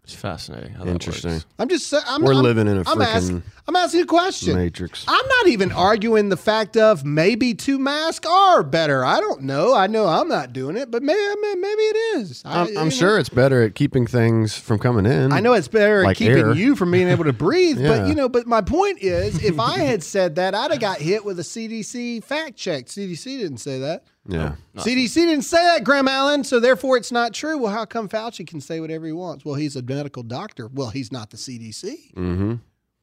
[0.03, 0.73] It's fascinating.
[0.73, 1.33] How that Interesting.
[1.33, 1.45] works.
[1.59, 2.03] I'm just saying.
[2.07, 4.55] I'm, We're I'm- living in a I'm frickin' asking, I'm asking a question.
[4.55, 5.05] Matrix.
[5.07, 9.05] I'm not even arguing the fact of maybe two masks are better.
[9.05, 9.75] I don't know.
[9.75, 12.41] I know I'm not doing it, but maybe maybe it is.
[12.43, 15.31] I, I'm, you I'm know, sure it's better at keeping things from coming in.
[15.31, 16.53] I know it's better like at keeping air.
[16.55, 18.27] you from being able to breathe, but you know.
[18.27, 21.43] But my point is, if I had said that, I'd have got hit with a
[21.43, 22.87] CDC fact check.
[22.87, 24.03] CDC didn't say that.
[24.27, 24.55] Yeah.
[24.75, 27.57] CDC didn't say that, Graham Allen, so therefore it's not true.
[27.57, 29.43] Well, how come Fauci can say whatever he wants?
[29.43, 30.67] Well, he's a medical doctor.
[30.67, 32.13] Well, he's not the CDC.
[32.13, 32.55] Mm-hmm.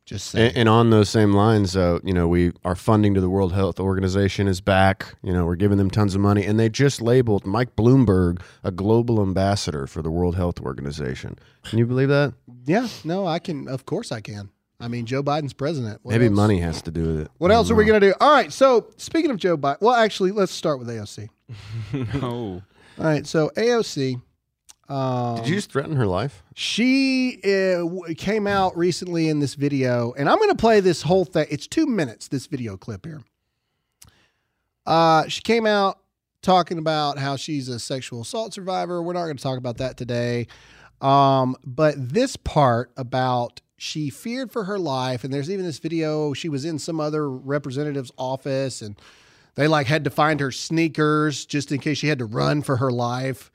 [0.05, 0.49] Just saying.
[0.49, 3.53] And, and on those same lines, uh, you know, we our funding to the World
[3.53, 5.17] Health Organization is back.
[5.23, 8.71] You know, we're giving them tons of money, and they just labeled Mike Bloomberg a
[8.71, 11.37] global ambassador for the World Health Organization.
[11.65, 12.33] Can you believe that?
[12.65, 13.69] yeah, no, I can.
[13.69, 14.49] Of course, I can.
[14.81, 16.01] I mean, Joe Biden's president.
[16.03, 16.37] What Maybe else?
[16.37, 17.31] money has to do with it.
[17.39, 18.15] What else are we going to do?
[18.21, 18.53] All right.
[18.53, 21.29] So, speaking of Joe Biden, well, actually, let's start with AOC.
[22.21, 22.63] No.
[22.99, 23.27] All right.
[23.27, 24.21] So, AOC.
[24.89, 26.43] Um, Did you just threaten her life?
[26.55, 27.85] She uh,
[28.17, 31.47] came out recently in this video, and I'm going to play this whole thing.
[31.51, 33.21] It's two minutes, this video clip here.
[34.87, 35.99] Uh, she came out
[36.41, 39.03] talking about how she's a sexual assault survivor.
[39.03, 40.47] We're not going to talk about that today.
[41.01, 46.35] Um, but this part about she feared for her life, and there's even this video.
[46.35, 49.01] She was in some other representative's office, and
[49.55, 52.77] they like had to find her sneakers just in case she had to run for
[52.77, 53.51] her life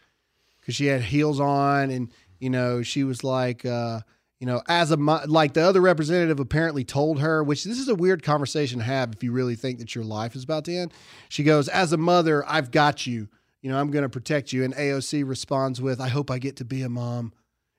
[0.59, 4.01] because she had heels on and you know she was like uh
[4.39, 7.95] you know as a like the other representative apparently told her which this is a
[7.95, 10.93] weird conversation to have if you really think that your life is about to end.
[11.29, 13.29] She goes as a mother i've got you.
[13.61, 14.63] You know i'm going to protect you.
[14.63, 17.31] And aoc responds with i hope i get to be a mom.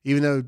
[0.04, 0.44] Even though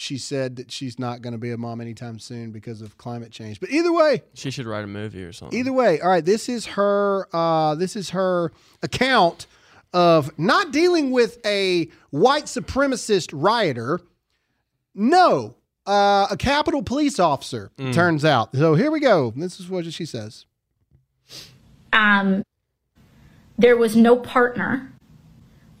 [0.00, 3.32] she said that she's not going to be a mom anytime soon because of climate
[3.32, 5.58] change but either way She should write a movie or something.
[5.58, 6.24] Either way, all right.
[6.24, 7.26] This is her.
[7.34, 9.46] Uh, this is her account
[9.92, 14.00] of not dealing with a white supremacist rioter.
[14.94, 15.56] No,
[15.86, 17.70] uh, a Capitol police officer.
[17.92, 18.54] Turns out.
[18.54, 19.32] So here we go.
[19.34, 20.44] This is what she says.
[21.92, 22.42] um,
[23.56, 24.92] there was no partner,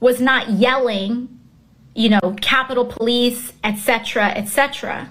[0.00, 1.37] was not yelling,
[1.98, 5.08] you know, Capitol Police, etc., etc.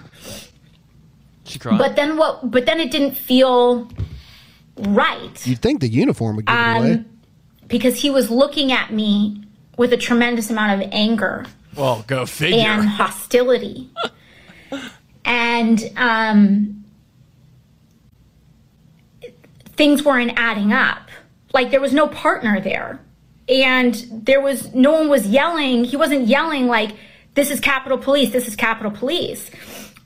[1.44, 1.78] She cried.
[1.78, 2.50] But then what?
[2.50, 3.90] But then it didn't feel
[4.78, 6.92] right You'd think the uniform would give it away.
[6.92, 7.06] um,
[7.66, 9.42] because he was looking at me
[9.76, 11.44] with a tremendous amount of anger
[11.76, 12.60] well, go figure.
[12.60, 13.90] and hostility.
[15.24, 16.84] and um,
[19.76, 21.10] things weren't adding up.
[21.52, 23.00] Like there was no partner there.
[23.48, 25.84] And there was no one was yelling.
[25.84, 26.90] He wasn't yelling like,
[27.34, 29.50] this is Capitol Police, this is Capitol Police.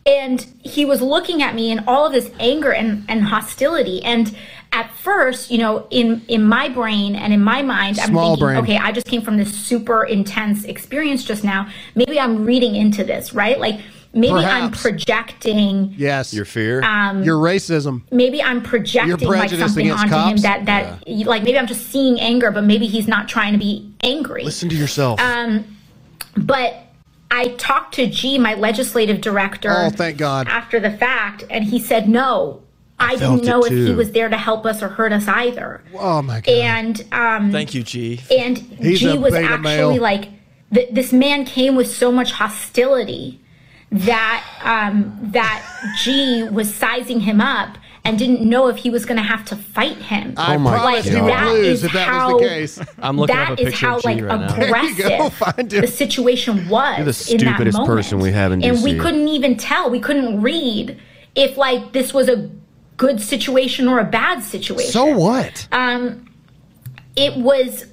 [0.05, 4.03] And he was looking at me in all of this anger and, and hostility.
[4.03, 4.37] And
[4.73, 8.47] at first, you know, in in my brain and in my mind, I'm Small thinking,
[8.47, 8.57] brain.
[8.59, 11.69] okay, I just came from this super intense experience just now.
[11.95, 13.61] Maybe I'm reading into this, right?
[13.61, 13.81] Like
[14.15, 16.33] maybe I'm projecting yes.
[16.35, 16.83] Your fear?
[16.83, 18.03] um, your racism.
[18.11, 20.43] maybe I'm projecting like something against onto him cops?
[20.43, 23.93] that that like maybe I'm just seeing anger, but maybe he's not trying to be
[24.03, 24.45] angry.
[24.45, 25.21] Listen to yourself.
[25.21, 25.65] Um,
[26.37, 26.75] But
[27.31, 30.49] I talked to G, my legislative director, Oh, thank God.
[30.49, 32.63] after the fact, and he said no.
[32.99, 35.27] I, felt didn't know it if he was there to help us or hurt us
[35.27, 35.83] either.
[35.95, 36.53] Oh my god.
[36.53, 38.21] And um, Thank you, G.
[38.31, 39.97] and He's G a was actually male.
[40.01, 40.29] like
[40.73, 43.41] th- this man came with so much hostility
[43.93, 45.63] that um, that
[46.03, 49.55] G was sizing him up and didn't know if he was going to have to
[49.57, 50.35] fight him.
[50.37, 51.23] I Oh my promise he God.
[51.23, 52.81] would That lose is if that how- was the case.
[52.99, 54.57] I'm looking That up a is how of G like right now.
[54.57, 54.63] Go.
[54.65, 57.97] aggressive the situation was You're the in that stupidest moment.
[57.97, 58.69] person we have in DC.
[58.71, 59.89] and we couldn't even tell.
[59.91, 61.01] We couldn't read
[61.37, 62.51] if like this was a
[62.97, 64.91] good situation or a bad situation.
[64.91, 65.69] So what?
[65.71, 66.29] um,
[67.15, 67.87] it was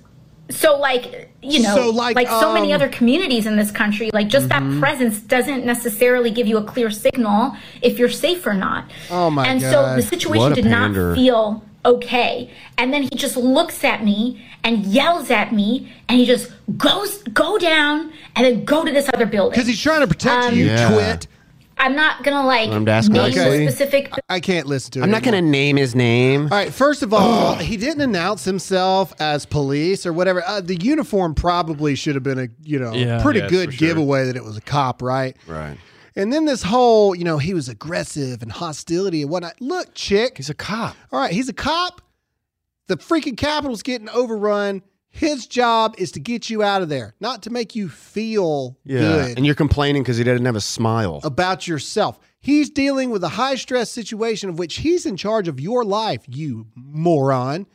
[0.49, 4.28] so like you know So, like, so many um, other communities in this country like
[4.28, 8.86] just that presence doesn't necessarily give you a clear signal if you're safe or not
[9.10, 11.10] Oh, my and so the situation did pander.
[11.10, 16.19] not feel okay and then he just looks at me and yells at me and
[16.19, 20.02] he just goes go down and then go to this other building Because he's trying
[20.02, 20.91] to protect Um, you, you Yeah.
[20.93, 21.28] twit.
[21.80, 23.68] I'm not gonna like I'm name nicely.
[23.68, 25.04] specific I can't listen to it.
[25.04, 26.44] I'm not going to name his name.
[26.44, 30.44] All right, first of all, he didn't announce himself as police or whatever.
[30.46, 33.22] Uh, the uniform probably should have been a, you know, Yeah.
[33.24, 33.88] pretty Yes, good for sure.
[33.88, 35.36] giveaway that it was a cop, right?
[35.48, 35.78] Right.
[36.15, 39.54] And then this whole, you know, he was aggressive and hostility and whatnot.
[39.62, 40.38] Look, chick.
[40.38, 40.96] He's a cop.
[41.12, 42.02] All right, he's a cop.
[42.88, 44.82] The freaking Capitol's getting overrun.
[45.12, 49.00] His job is to get you out of there, not to make you feel Yeah.
[49.00, 51.19] good And you're complaining because he didn't have a smile.
[51.24, 52.19] about yourself.
[52.39, 56.22] He's dealing with a high stress situation of which he's in charge of your life,
[56.28, 57.65] you moron.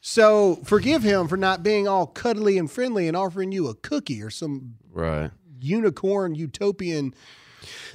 [0.00, 4.22] So forgive him for not being all cuddly and friendly and offering you a cookie
[4.22, 5.30] or some Right.
[5.60, 7.14] unicorn utopian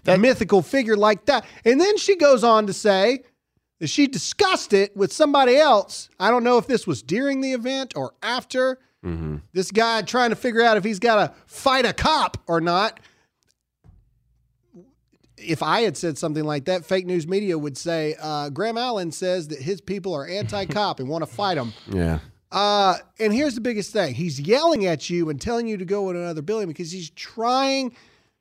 [0.04, 1.46] that mythical figure like that.
[1.64, 3.20] And then she goes on to say
[3.80, 6.10] that she discussed it with somebody else.
[6.20, 8.80] I don't know if this was during the event or after.
[9.54, 13.00] This guy trying to figure out if he's got to fight a cop or not.
[15.38, 19.12] If I had said something like that, fake news media would say uh, Graham Allen
[19.14, 21.74] says that his people are anti-cop and want to fight them.
[21.94, 22.20] Yeah.
[22.52, 26.10] Uh, and here's the biggest thing: he's yelling at you and telling you to go
[26.10, 27.96] in another building because he's trying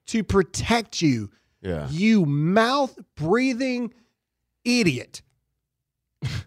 [0.06, 1.30] to protect you.
[1.60, 1.88] Yeah.
[1.90, 3.92] You mouth breathing
[4.64, 5.20] idiot.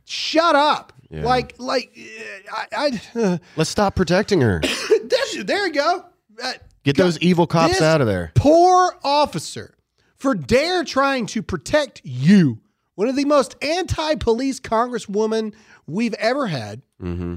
[0.06, 0.94] Shut up.
[1.10, 1.24] Yeah.
[1.24, 4.60] Like, like, uh, I, I Let's stop protecting her.
[5.04, 6.06] that's, there you go.
[6.41, 8.32] Uh, Get those evil cops out of there.
[8.36, 9.76] Poor officer
[10.17, 12.62] for dare trying to protect you.
[12.96, 15.54] One of the most anti-police congresswoman
[15.88, 17.36] we've ever had Mm-hmm.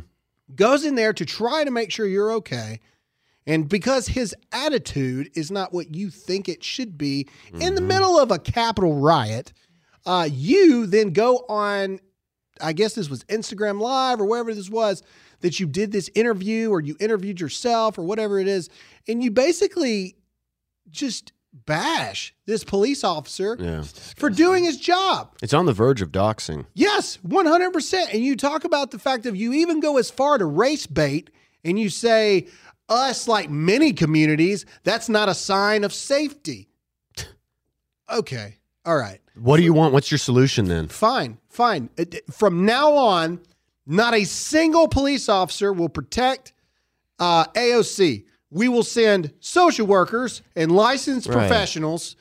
[0.55, 2.81] goes in there to try to make sure you're okay.
[3.47, 7.29] And because his attitude is not what you think it should be
[7.61, 9.53] in the middle of a Capitol riot,
[10.07, 11.99] uh, you then go on,
[12.61, 15.03] I guess this was Instagram Live or wherever this was,
[15.41, 18.69] that you did this interview or you interviewed yourself or whatever it is.
[19.09, 20.17] And you basically
[20.91, 21.33] just
[21.67, 23.83] bash this police officer Yeah.
[24.17, 25.37] for doing his job.
[25.43, 26.67] It's on the verge of doxing.
[26.75, 28.13] Yes, 100%.
[28.13, 31.31] And you talk about the fact that you even go as far to race bait
[31.65, 32.49] and you say,
[32.89, 36.69] us, like many communities, that's not a sign of safety.
[38.13, 38.59] Okay.
[38.85, 39.21] All right.
[39.37, 39.93] What do you want?
[39.93, 40.89] What's your solution then?
[40.89, 41.39] Fine.
[41.49, 41.91] Fine.
[42.31, 43.41] From now on,
[43.87, 46.53] not a single police officer will protect
[47.19, 48.25] uh, AOC.
[48.51, 51.37] We will send social workers and licensed Right.
[51.49, 52.17] professionals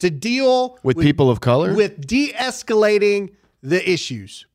[0.00, 1.74] to deal With people of color?
[1.74, 3.30] with de-escalating
[3.62, 4.46] the issues.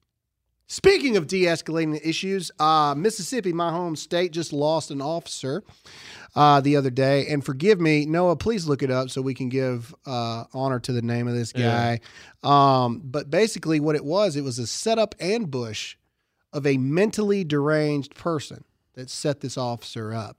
[0.67, 5.63] Speaking of de-escalating issues, uh, Mississippi, my home state, just lost an officer
[6.36, 7.28] uh, the other day.
[7.28, 10.93] And forgive me, Noah, please look it up so we can give uh, honor to
[10.93, 11.99] the name of this guy.
[12.43, 15.95] Um, but basically, what it was, it was a setup ambush
[16.54, 20.38] of a mentally deranged person that set this officer up.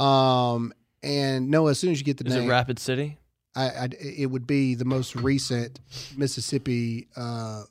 [0.00, 3.16] Um, and Noah, as soon as you get the Is name, it Rapid City?
[3.54, 5.80] I, I it would be the most recent
[6.16, 7.62] Mississippi uh,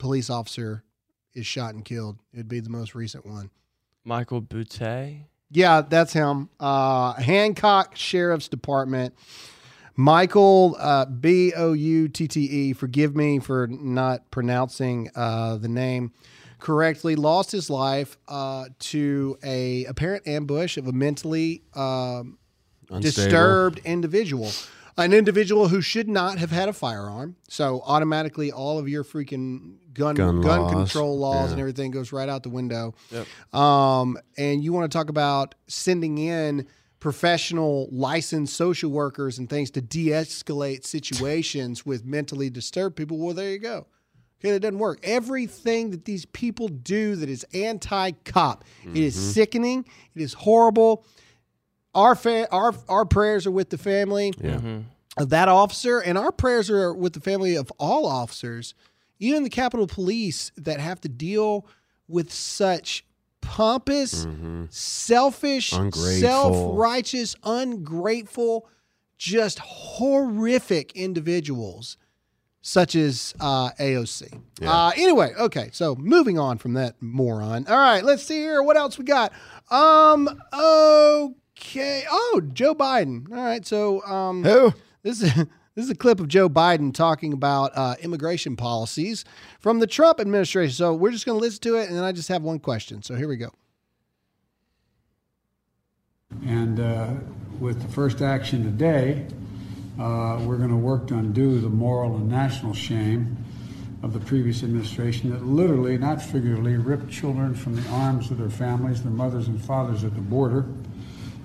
[0.00, 0.82] police officer
[1.34, 2.18] is shot and killed.
[2.32, 3.50] It would be the most recent one.
[4.04, 5.26] Michael Boutte?
[5.52, 6.48] Yeah, that's him.
[6.58, 9.14] Uh, Hancock Sheriff's Department.
[9.96, 12.72] Michael uh, B O U T T E.
[12.72, 16.12] Forgive me for not pronouncing uh, the name
[16.58, 17.16] correctly.
[17.16, 22.38] Lost his life uh, to a apparent ambush of a mentally um,
[23.00, 24.50] disturbed individual,
[24.96, 27.36] an individual who should not have had a firearm.
[27.48, 30.72] So automatically, all of your freaking gun Gun gun, laws.
[30.72, 31.52] control laws Yeah.
[31.52, 32.94] and everything goes right out the window.
[33.52, 36.66] Um, and you want to talk about sending in
[37.00, 43.18] professional licensed social workers and things to de-escalate situations with mentally disturbed people.
[43.18, 43.86] Well, there you go.
[44.40, 45.00] Okay, that doesn't work.
[45.02, 49.84] Everything that these people do that is anti-cop, it is sickening.
[50.14, 51.04] It is horrible.
[51.94, 54.78] Our fa- our our prayers are with the family Yeah.
[55.18, 58.74] of that officer, and our prayers are with the family of all officers,
[59.20, 61.66] even the Capitol Police that have to deal
[62.08, 63.04] with such
[63.40, 64.26] pompous,
[64.70, 68.68] selfish, self-righteous, ungrateful,
[69.16, 71.96] just horrific individuals
[72.62, 74.40] such as uh, AOC.
[74.62, 77.66] Uh, anyway, okay, so moving on from that moron.
[77.66, 78.62] All right, let's see here.
[78.62, 79.32] What else we got?
[79.70, 82.04] Um, okay.
[82.10, 83.30] Oh, Joe Biden.
[83.30, 84.74] All right, so um, Who?
[85.02, 85.32] this is
[85.74, 89.24] this is a clip of Joe Biden talking about uh, immigration policies
[89.60, 90.72] from the Trump administration.
[90.72, 93.02] So we're just going to listen to it, and then I just have one question.
[93.02, 93.52] So here we go.
[96.46, 97.10] And uh,
[97.58, 99.26] with the first action today,
[99.98, 103.36] uh, we're going to work to undo the moral and national shame
[104.02, 108.48] of the previous administration that literally, not figuratively, ripped children from the arms of their
[108.48, 110.64] families, their mothers and fathers at the border,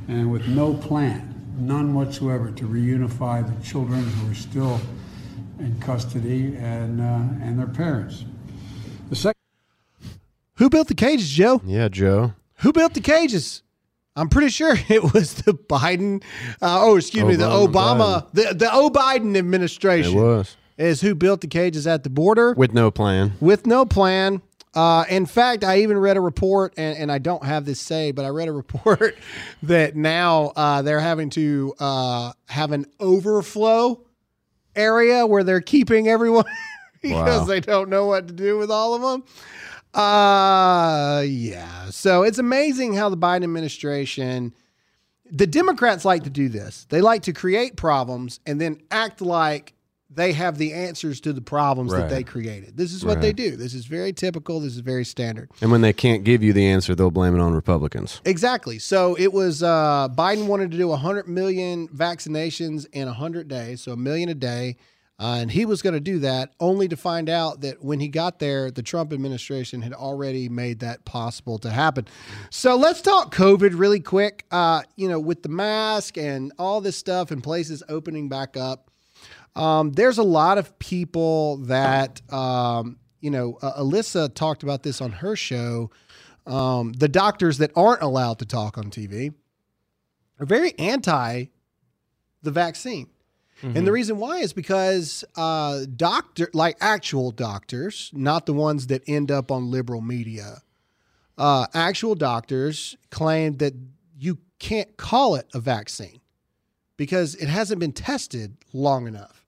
[0.07, 4.79] and with no plan, none whatsoever, to reunify the children who are still
[5.59, 8.25] in custody and, uh, and their parents.
[9.09, 9.39] The second
[10.55, 11.61] Who built the cages, Joe?
[11.65, 12.33] Yeah, Joe.
[12.59, 13.61] Who built the cages?
[14.15, 16.23] I'm pretty sure it was the Biden.
[16.61, 20.55] Uh, oh, excuse me, the Obama- Obama, the the O Biden It administration was.
[20.77, 23.33] is who built the cages at the border With no plan.
[23.41, 24.41] with no plan.
[24.75, 28.11] Uh, in fact, I even read a report, and, and I don't have this say,
[28.11, 29.15] but I read a report
[29.63, 34.01] that now uh, they're having to uh, have an overflow
[34.75, 36.43] area where they're keeping everyone
[37.01, 37.45] because Wow.
[37.45, 39.23] they don't know what to do with all of them.
[39.93, 41.89] Uh, yeah.
[41.91, 44.53] So it's amazing how the Biden administration,
[45.31, 46.85] the Democrats like to do this.
[46.89, 49.74] They like to create problems and then act like
[50.15, 52.77] they have the answers to the problems that they created.
[52.77, 53.55] This is what they do.
[53.55, 54.59] This is very typical.
[54.59, 55.51] This is very standard.
[55.61, 58.21] And when they can't give you the answer, they'll blame it on Republicans.
[58.25, 58.79] Exactly.
[58.79, 63.91] So it was uh, Biden wanted to do 100 million vaccinations in 100 days, so
[63.91, 64.77] a million a day.
[65.17, 68.09] Uh, and he was going to do that only to find out that when he
[68.09, 72.05] got there, the Trump administration had already made that possible to happen.
[72.49, 74.45] So let's talk COVID really quick.
[74.51, 78.91] Uh, you know, with the mask and all this stuff and places opening back up,
[79.55, 85.01] um, there's a lot of people that, um, you know, uh, Alyssa talked about this
[85.01, 85.91] on her show.
[86.45, 89.33] Um, the doctors that aren't allowed to talk on TV
[90.39, 91.45] are very anti
[92.43, 93.09] the vaccine.
[93.63, 99.01] And the reason why is because uh, doctor, like actual doctors, not the ones that
[99.07, 100.61] end up on liberal media,
[101.37, 103.73] uh, actual doctors claim that
[104.17, 106.19] you can't call it a vaccine
[106.97, 109.44] because it hasn't been tested long enough.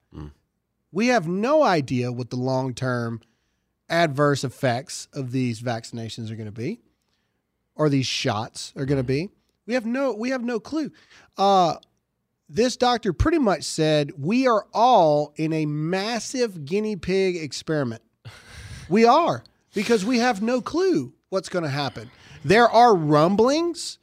[0.92, 3.22] We have no idea what the long term
[3.90, 6.82] adverse effects of these vaccinations are going to be
[7.76, 9.30] or these shots are going to be.
[9.66, 10.92] We have no we have no clue.
[11.38, 11.76] Uh,
[12.50, 18.02] this doctor pretty much said we are all in a massive guinea pig experiment.
[18.90, 22.10] We are because we have no clue what's going to happen.
[22.46, 24.00] There are rumblings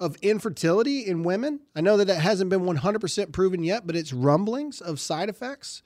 [0.00, 1.60] of infertility in women.
[1.76, 5.84] I know that it hasn't been 100% proven yet, but it's rumblings of side effects.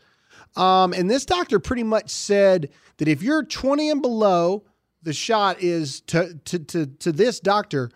[0.57, 4.65] Um, and this doctor pretty much said that if you're 20 and below,
[5.03, 7.91] the shot is to, to, to, to this doctor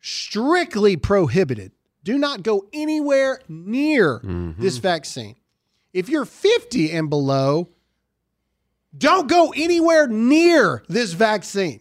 [0.00, 1.72] strictly prohibited.
[2.04, 4.20] Do not go anywhere near
[4.58, 5.36] this vaccine.
[5.92, 7.70] If you're 50 and below,
[8.96, 11.80] don't go anywhere near this vaccine.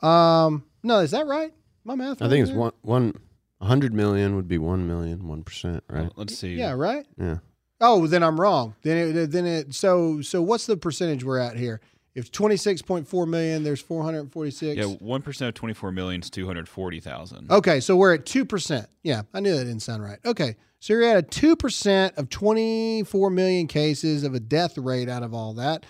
[0.00, 1.52] Um, no, is that right?
[1.84, 2.22] My math.
[2.22, 2.58] I right think it's there?
[2.58, 3.12] one one
[3.60, 6.10] hundred million would be one million, one percent, right?
[6.16, 6.54] Let's see.
[6.54, 7.04] Yeah, right.
[7.18, 7.38] Yeah.
[7.80, 8.74] Oh, then I'm wrong.
[8.82, 9.74] Then it, then it.
[9.74, 11.80] So so what's the percentage we're at here?
[12.14, 14.76] If 26.4 million, there's 446.
[14.76, 17.50] Yeah, one percent of twenty-four million is two hundred forty thousand.
[17.50, 18.88] Okay, so we're at two percent.
[19.04, 20.18] Yeah, I knew that didn't sound right.
[20.24, 25.08] Okay, so you're at a two percent of 24 million cases of a death rate
[25.08, 25.86] out of all that.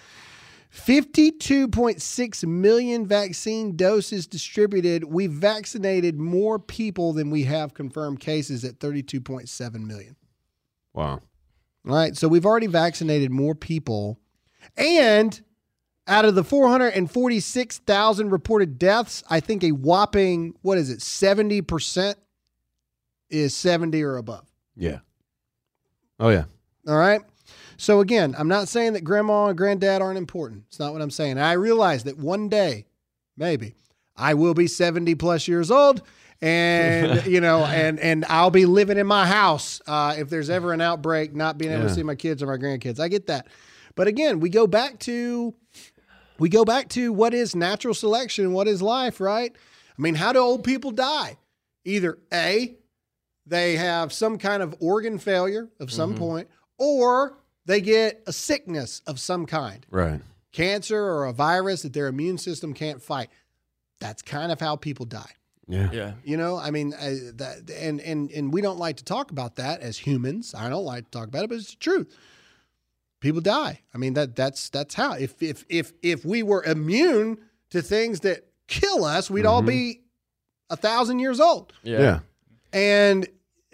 [0.74, 5.04] 52.6 million vaccine doses distributed.
[5.04, 10.16] We've vaccinated more people than we have confirmed cases at 32.7 million.
[10.92, 11.20] Wow.
[11.86, 14.18] All right, so we've already vaccinated more people.
[14.76, 15.40] And
[16.06, 22.14] out of the 446,000 reported deaths, I think a whopping, what is it, 70%
[23.30, 24.46] is 70 or above.
[24.76, 25.00] Yeah.
[26.18, 26.44] Oh yeah.
[26.86, 27.20] All right.
[27.76, 30.64] So again, I'm not saying that grandma and granddad aren't important.
[30.68, 31.38] It's not what I'm saying.
[31.38, 32.86] I realize that one day,
[33.36, 33.74] maybe,
[34.16, 36.02] I will be 70 plus years old
[36.40, 40.72] and you know and and I'll be living in my house uh, if there's ever
[40.72, 43.00] an outbreak not being able to see my kids or my grandkids.
[43.00, 43.48] I get that.
[43.94, 45.54] But again, we go back to
[46.38, 49.52] we go back to what is natural selection and what is life, right?
[49.98, 51.36] I mean, how do old people die?
[51.84, 52.76] Either A,
[53.46, 59.02] they have some kind of organ failure of some point, or they get a sickness
[59.06, 60.20] of some kind, Right.
[60.52, 63.30] cancer or a virus that their immune system can't fight.
[64.00, 65.32] That's kind of how people die.
[65.68, 65.90] Yeah.
[65.92, 66.12] Yeah.
[66.24, 69.56] You know, I mean, uh, that, and and and we don't like to talk about
[69.56, 70.54] that as humans.
[70.56, 72.14] I don't like to talk about it, but it's the truth.
[73.20, 73.80] People die.
[73.94, 75.12] I mean that that's that's how.
[75.12, 77.38] If if if if we were immune
[77.70, 80.00] to things that kill us, we'd all be
[80.70, 81.72] a thousand years old.
[81.82, 82.00] Yeah.
[82.00, 82.20] Yeah.
[82.72, 83.28] And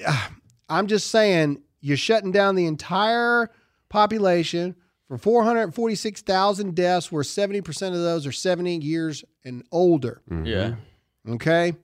[0.05, 0.29] uh,
[0.69, 3.51] I'm just saying, you're shutting down the entire
[3.89, 4.77] population
[5.09, 10.23] for 446,000 deaths, where 70% of those are 70 years and older.
[10.45, 10.77] Yeah.
[11.29, 11.75] Okay.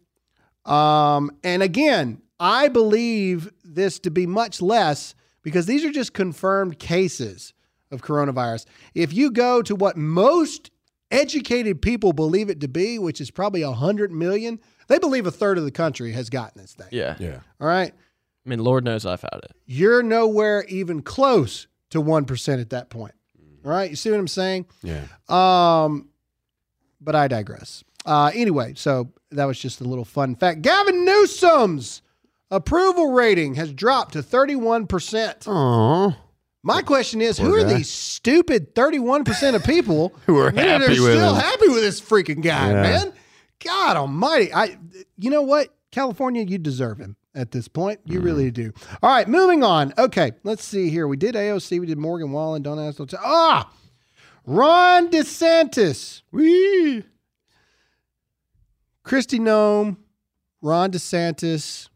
[0.65, 6.79] Um, and again, I believe this to be much less because these are just confirmed
[6.79, 7.53] cases
[7.91, 8.67] of coronavirus.
[8.95, 10.71] If you go to what most
[11.11, 15.59] educated people believe it to be, which is probably 100 million, they believe a third
[15.59, 16.89] of the country has gotten this thing.
[16.93, 17.17] Yeah.
[17.19, 17.41] Yeah.
[17.61, 17.93] All right.
[17.93, 19.53] I mean, Lord knows I've had it.
[19.67, 23.15] You're nowhere even close to 1% at that point.
[23.65, 23.91] All right.
[23.91, 24.67] You see what I'm saying?
[24.83, 25.05] Yeah.
[25.29, 26.09] Um,
[27.01, 27.85] but I digress.
[28.07, 30.63] Uh, anyway, so that was just a little fun fact.
[30.63, 32.03] Gavin Newsom's
[32.51, 35.47] approval rating has dropped to 31%.
[35.47, 36.17] Aw.
[36.63, 37.75] My question is, Poor who are guy.
[37.75, 41.41] these stupid 31% of people Who are happy are with still him.
[41.41, 42.83] happy with this freaking guy, Yeah.
[42.83, 43.13] man?
[43.65, 44.53] God almighty.
[44.53, 44.77] I
[45.19, 45.69] you know what?
[45.91, 48.01] California, you deserve him at this point.
[48.05, 48.73] You really do.
[49.03, 49.93] All right, moving on.
[49.99, 51.07] Okay, let's see here.
[51.09, 53.71] We did AOC, we did Morgan Wallen, don't ask no Ah!
[54.47, 56.23] Ron DeSantis.
[56.33, 57.05] Wee.
[59.11, 59.97] Kristi Noem,
[60.63, 61.89] Ron DeSantis,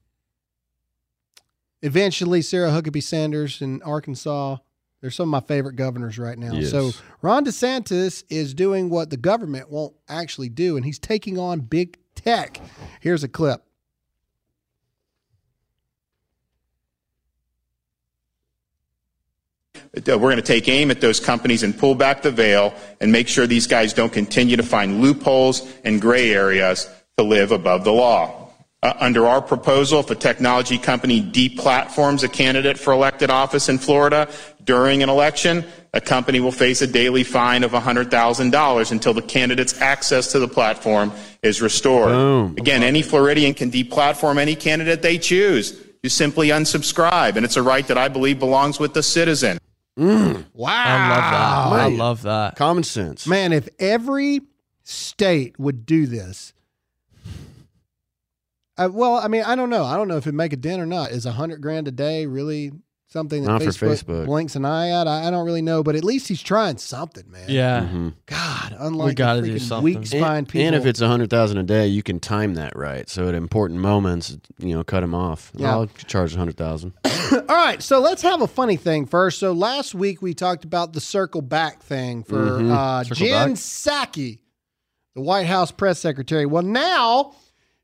[1.80, 4.56] eventually Sarah Huckabee Sanders in Arkansas.
[5.00, 6.54] They're some of my favorite governors right now.
[6.54, 6.72] Yes.
[6.72, 6.90] So
[7.22, 11.98] Ron DeSantis is doing what the government won't actually do, and he's taking on big
[12.16, 12.60] tech.
[12.98, 13.62] Here's a clip.
[20.04, 23.28] We're going to take aim at those companies and pull back the veil and make
[23.28, 27.92] sure these guys don't continue to find loopholes and gray areas to live above the
[27.92, 28.50] law.
[28.82, 33.78] Uh, under our proposal, if a technology company deplatforms a candidate for elected office in
[33.78, 34.28] Florida
[34.64, 39.80] during an election, a company will face a daily fine of $100,000 until the candidate's
[39.80, 41.12] access to the platform
[41.42, 42.10] is restored.
[42.10, 42.54] Boom.
[42.58, 45.80] Again, any Floridian can deplatform any candidate they choose.
[46.02, 49.58] You simply unsubscribe, and it's a right that I believe belongs with the citizen.
[50.52, 50.72] Wow.
[50.72, 51.80] I love that.
[51.80, 52.56] I love that.
[52.56, 53.26] Common sense.
[53.26, 54.40] Man, if every
[54.82, 56.53] state would do this,
[58.76, 59.84] uh, well, I mean, I don't know.
[59.84, 61.10] I don't know if it make a dent or not.
[61.10, 62.72] Is a hundred grand a day really
[63.06, 64.26] something that Not for Facebook, Facebook.
[64.26, 65.06] blinks an eye at?
[65.06, 67.44] I, I don't really know, but at least he's trying something, man.
[67.48, 67.82] Yeah.
[67.82, 68.08] Mm-hmm.
[68.26, 69.84] God, unlike gotta do something.
[69.84, 70.66] weak And, spine people.
[70.66, 73.08] and if it's a hundred thousand a day, you can time that right.
[73.08, 75.52] So at important moments, you know, cut him off.
[75.54, 75.70] Yeah.
[75.70, 76.94] I'll charge a hundred thousand.
[77.32, 79.38] All right, so let's have a funny thing first.
[79.38, 82.70] So last week we talked about the circle back thing for Mhm.
[82.70, 83.56] uh, Circle Jen back?
[83.58, 84.38] Psaki,
[85.14, 86.46] the White House press secretary.
[86.46, 87.34] Well, now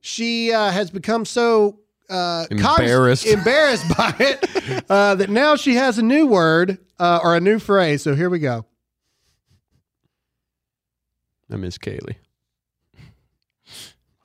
[0.00, 3.26] she uh, has become so uh, cog- Embarrassed.
[3.26, 7.58] embarrassed by it uh, that now she has a new word uh, or a new
[7.58, 8.02] phrase.
[8.02, 8.64] So here we go.
[11.52, 12.16] I miss Kayleigh.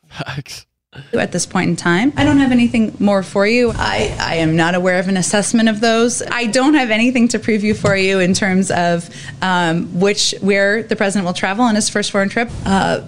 [0.10, 0.66] Facts.
[1.14, 2.14] at this point in time.
[2.16, 3.72] I don't have anything more for you.
[3.76, 6.22] I, I am not aware of an assessment of those.
[6.22, 9.10] I don't have anything to preview for you in terms of
[9.42, 12.50] um, which where the president will travel on his first foreign trip.
[12.66, 13.02] Uh,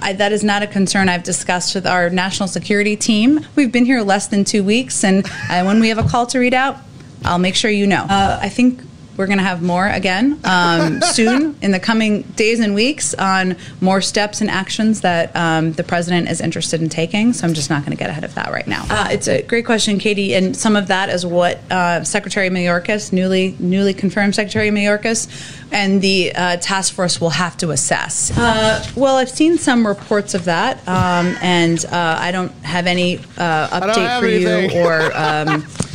[0.00, 3.46] I, that is not a concern I've discussed with our national security team.
[3.56, 6.38] We've been here less than two weeks, and uh, when we have a call to
[6.38, 6.76] read out,
[7.24, 8.06] I'll make sure you know.
[8.08, 8.82] Uh, I think
[9.16, 13.56] we're going to have more again um, soon in the coming days and weeks on
[13.80, 17.32] more steps and actions that um, the president is interested in taking.
[17.32, 18.84] So I'm just not going to get ahead of that right now.
[18.88, 23.12] Uh, it's a great question, Katie, and some of that is what uh, Secretary Mayorkas,
[23.12, 25.28] newly newly confirmed Secretary Mayorkas,
[25.70, 28.36] and the uh, task force will have to assess.
[28.36, 33.18] Uh, well, I've seen some reports of that, um, and uh, I don't have any
[33.36, 34.70] uh, don't update have for anything.
[34.70, 35.72] you or.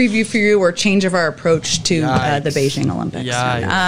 [0.00, 3.26] Preview for you or change of our approach to uh, the Beijing Olympics.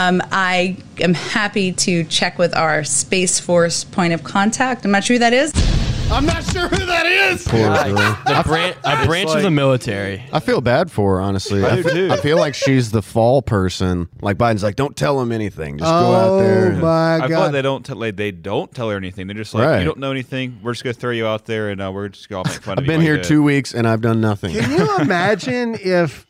[0.09, 4.85] Um, I am happy to check with our Space Force point of contact.
[4.85, 5.72] I'm not sure who that is.
[6.13, 7.47] I'm not sure who that is.
[7.49, 7.95] Poor girl.
[7.95, 10.23] The bran- a branch of the military.
[10.33, 11.65] I feel bad for her, honestly.
[11.65, 12.13] I I, do fe- too.
[12.13, 14.09] I feel like she's the fall person.
[14.21, 15.79] Like Biden's like, don't tell him anything.
[15.79, 16.73] Just go out Oh there.
[16.73, 17.53] and- my I feel like god!
[17.53, 19.27] they don't tell like, they don't tell her anything.
[19.27, 19.79] They're just like Right.
[19.79, 20.61] you don't know anything.
[20.63, 22.79] We're just gonna throw you out there and uh, we're just gonna make fun of
[22.81, 22.89] I've you.
[22.89, 23.25] been while here you it.
[23.25, 24.53] two weeks and I've done nothing.
[24.55, 26.27] Can you imagine if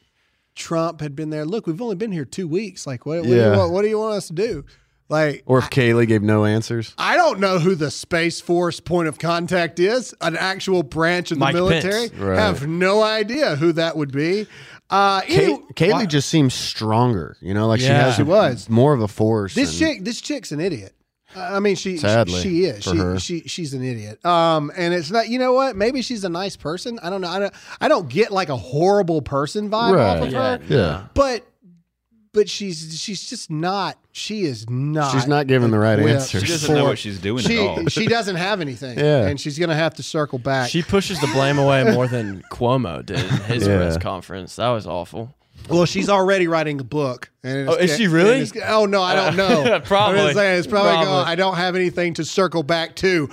[0.54, 1.44] Trump had been there?
[1.44, 2.86] Look, we've only been here two weeks.
[2.86, 3.18] Like, what?
[3.18, 3.56] What, do, you Yeah.
[3.56, 4.64] want, what do you want us to do?
[5.12, 6.94] Like, Or if Kayleigh gave no answers.
[6.98, 11.36] I don't know who the Space Force point of contact is, an actual branch of
[11.38, 12.08] the Mike military.
[12.08, 12.14] Pence.
[12.20, 12.38] Right.
[12.38, 14.46] Have no idea who that would be.
[14.90, 17.36] Uh, Kay- any- Kayleigh just seems stronger.
[17.40, 18.68] You know, like she has She was.
[18.70, 19.54] more of a force.
[19.54, 20.94] this and- chick, this chick's an idiot.
[21.34, 22.84] I mean, she Sadly, she, she is.
[22.84, 23.18] She, her.
[23.18, 24.22] she she's an idiot.
[24.24, 25.30] Um, and it's not.
[25.30, 25.76] You know what?
[25.76, 26.98] Maybe she's a nice person.
[27.02, 27.28] I don't know.
[27.28, 27.54] I don't.
[27.80, 30.26] I don't get like a horrible person vibe off Right.
[30.26, 30.60] of her.
[30.68, 31.04] Yeah, Yeah.
[31.14, 31.46] But
[32.32, 33.98] but she's she's just not.
[34.12, 35.12] She is not.
[35.12, 36.42] She's not giving the right equipped answers.
[36.42, 37.86] She doesn't know what she's doing she, at all.
[37.86, 38.98] she doesn't have anything.
[39.02, 39.26] Yeah.
[39.26, 40.68] and she's gonna have to circle back.
[40.70, 43.76] She pushes the blame away more than Cuomo did in his Yeah.
[43.78, 44.56] press conference.
[44.56, 45.34] That was awful.
[45.68, 47.30] Well, she's already writing a book.
[47.42, 48.40] And it's- Oh, is she really?
[48.42, 49.80] it's- oh no, I don't know.
[49.84, 50.20] Probably.
[50.20, 50.90] I'm saying, it's probably.
[50.92, 51.06] Probably.
[51.06, 53.28] Going, I don't have anything to circle back to.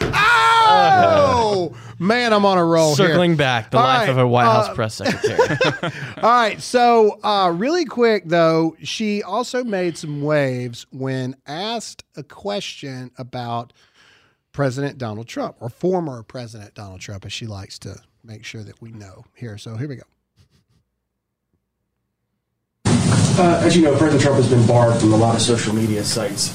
[0.72, 2.96] Oh man, I'm on a roll.
[2.96, 3.08] here.
[3.08, 5.92] Circling back, the All life right, of a White House uh, press secretary.
[6.18, 6.62] All right.
[6.62, 13.74] So, uh, really quick though, she also made some waves when asked a question about
[14.52, 18.82] President Donald Trump or former President Donald Trump, as she likes to make sure that
[18.82, 19.58] we know here.
[19.58, 20.04] So here we go.
[23.40, 26.04] Uh, as you know, President Trump has been barred from a lot of social media
[26.04, 26.50] sites.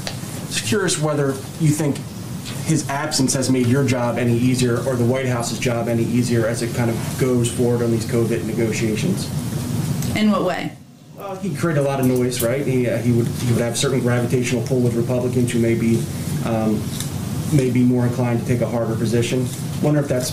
[0.48, 1.28] Just curious whether
[1.58, 1.96] you think
[2.66, 6.46] his absence has made your job any easier or the White House's job any easier
[6.46, 9.24] as it kind of goes forward on these COVID negotiations.
[10.14, 10.76] In what way?
[11.18, 12.66] Uh, he created a lot of noise, right?
[12.66, 16.04] He, uh, he would he would have certain gravitational pull with Republicans who may be
[16.44, 16.82] um,
[17.50, 19.46] may be more inclined to take a harder position.
[19.82, 20.32] Wonder if that's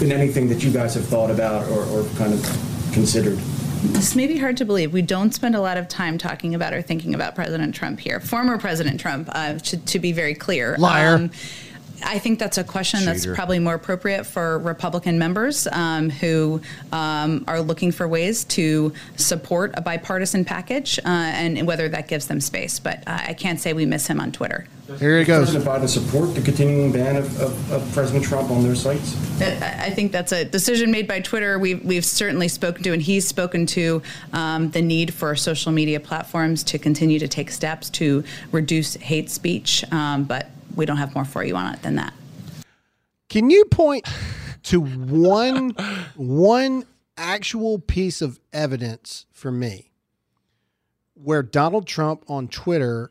[0.00, 2.42] been anything that you guys have thought about or, or kind of
[2.92, 3.38] considered.
[3.84, 4.92] This may be hard to believe.
[4.92, 8.20] We don't spend a lot of time talking about or thinking about President Trump here.
[8.20, 10.76] Former President Trump, uh, to, to be very clear.
[10.78, 11.30] Liar.
[12.04, 16.60] I think that's a question that's probably more appropriate for Republican members um, who
[16.92, 22.26] um, are looking for ways to support a bipartisan package uh, and whether that gives
[22.26, 22.78] them space.
[22.78, 24.66] But uh, I can't say we miss him on Twitter.
[24.98, 25.50] Here he goes.
[25.50, 29.16] President Biden support the continuing ban of, of, of President Trump on their sites?
[29.40, 31.58] I I think that's a decision made by Twitter.
[31.58, 36.00] We've, we've certainly spoken to, and he's spoken to, um, the need for social media
[36.00, 39.84] platforms to continue to take steps to reduce hate speech.
[39.92, 42.14] Um, but we don't have more for you on it than that.
[43.28, 44.06] Can you point
[44.64, 45.70] to one
[46.16, 46.84] one
[47.16, 49.90] actual piece of evidence for me
[51.14, 53.10] where Donald Trump on Twitter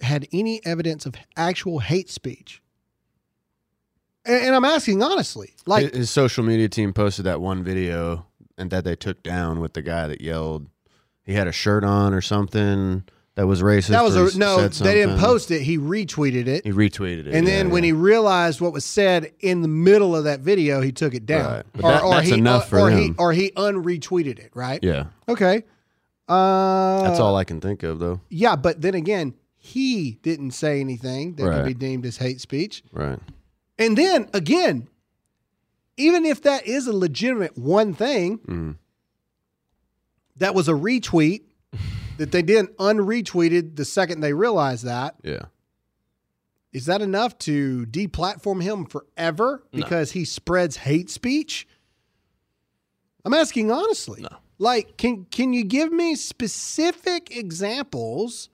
[0.00, 2.62] had any evidence of actual hate speech?
[4.24, 8.26] And, and I'm asking honestly, like his, his social media team posted that one video
[8.56, 10.68] and that they took down with the guy that yelled.
[11.22, 13.04] He had a shirt on or something
[13.38, 13.90] that was racist.
[13.90, 14.66] that was a no.
[14.66, 15.62] They didn't post it.
[15.62, 16.64] He retweeted it.
[16.64, 17.88] He retweeted it, and yeah, then when yeah.
[17.88, 21.52] he realized what was said in the middle of that video, he took it down.
[21.52, 21.64] Right.
[21.72, 23.14] But that- that's he, enough for or he him.
[23.16, 24.50] or he unretweeted it.
[24.54, 24.80] Right.
[24.82, 25.62] Yeah, Okay.
[26.28, 28.20] Uh, that's all I can think of though.
[28.28, 32.82] Yeah, but then again, he didn't say anything that could be deemed as hate speech.
[32.92, 33.18] Right.
[33.78, 34.88] And then again,
[35.96, 38.76] even if that is a legitimate one thing, Mm.
[40.36, 41.42] that was a retweet
[42.18, 45.16] that they then unretweeted the second they realized that.
[45.24, 45.46] Yeah.
[46.72, 49.80] Is that enough to deplatform him forever No.
[49.82, 51.66] because he spreads hate speech?
[53.24, 54.24] I'm asking honestly.
[54.58, 58.48] Like, can can you give me specific examples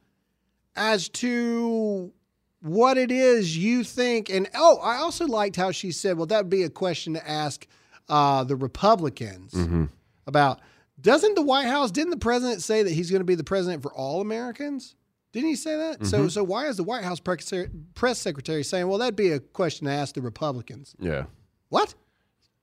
[0.77, 2.13] as to
[2.61, 4.29] what it is you think?
[4.31, 7.29] And oh, I also liked how she said, "Well, that would be a question to
[7.29, 7.67] ask
[8.09, 9.85] uh, the Republicans Mm-hmm.
[10.27, 10.61] about."
[11.05, 11.93] Doesn't the White House?
[11.93, 14.97] Didn't the president say that he's going to be the president for all Americans?
[15.33, 16.07] Didn't he say that?
[16.07, 16.31] So, Mhm.
[16.33, 17.53] so why is the White House press
[17.95, 20.95] press secretary saying, "Well, that'd be a question to ask the Republicans"?
[20.99, 21.25] Yeah.
[21.69, 21.95] What?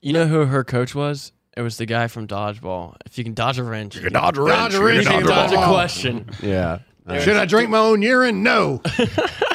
[0.02, 1.32] You know who her coach was?
[1.56, 2.96] It was the guy from Dodgeball.
[3.06, 5.06] If you can dodge a wrench, you can dodge a wrench, Dodge a you wrench.
[5.06, 6.30] can You can dodge dodge a a question.
[6.42, 6.80] Yeah.
[7.20, 8.42] Should I drink my own urine?
[8.42, 8.82] No.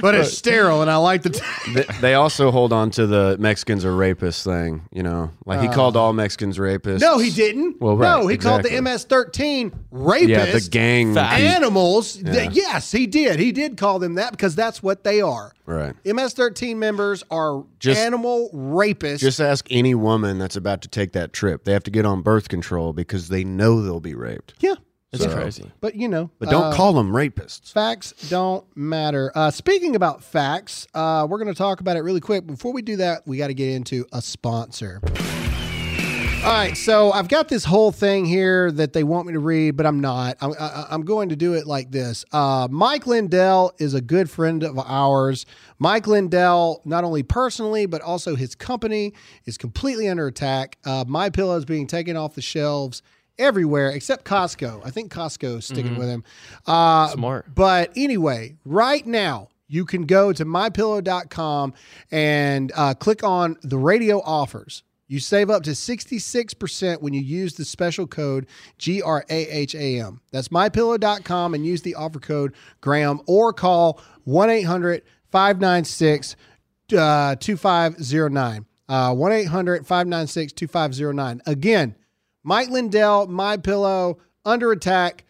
[0.00, 1.30] but it's sterile, and I like the.
[1.74, 4.82] they, they also hold on to the Mexicans are rapists thing.
[4.92, 7.00] You know, like he Uh, called all Mexicans rapists.
[7.00, 7.80] no, he didn't.
[7.80, 8.70] Well, right, no, he exactly.
[8.70, 10.28] called the MS-13 rapists.
[10.28, 11.40] Yeah, the gang Fact.
[11.40, 12.16] animals.
[12.16, 12.32] Yeah.
[12.32, 13.38] Th- Yes, he did.
[13.38, 15.52] He did call them that because that's what they are.
[15.66, 15.94] Right.
[16.04, 19.18] MS-13 members are Just- animal rapists.
[19.18, 21.64] Just ask any woman that's about to take that trip.
[21.64, 24.54] They have to get on birth control because they know they'll be raped.
[24.60, 24.74] Yeah.
[25.12, 25.70] It's So- crazy.
[25.80, 27.72] but you know, But don't uh, call them rapists.
[27.72, 29.30] Facts don't matter.
[29.34, 32.46] Uh, speaking about facts, uh, we're going to talk about it really quick.
[32.46, 35.00] Before we do that, we got to get into a sponsor.
[36.44, 39.76] All right, so I've got this whole thing here that they want me to read,
[39.76, 40.36] but I'm not.
[40.40, 42.24] I'm, I, I'm going to do it like this.
[42.30, 45.44] Uh, Mike Lindell is a good friend of ours.
[45.80, 49.12] Mike Lindell, not only personally, but also his company,
[49.44, 50.78] is completely under attack.
[50.84, 53.02] Uh, My Pillow is being taken off the shelves
[53.38, 54.80] everywhere except Costco.
[54.84, 55.98] I think Costco is sticking Mhm.
[55.98, 56.24] with him.
[56.66, 57.54] Uh, Smart.
[57.54, 61.74] But anyway, right now, you can go to mypillow.com
[62.10, 64.82] and uh, click on the radio offers.
[65.08, 68.46] You save up to 66% when you use the special code
[68.78, 70.18] GRAHAM.
[70.32, 76.34] That's mypillow.com and use the offer code Graham or call 1 800 596
[76.88, 78.66] 2509.
[78.88, 81.42] 1 800 596 2509.
[81.46, 81.94] Again,
[82.46, 85.24] Mike Lindell, My Pillow, under attack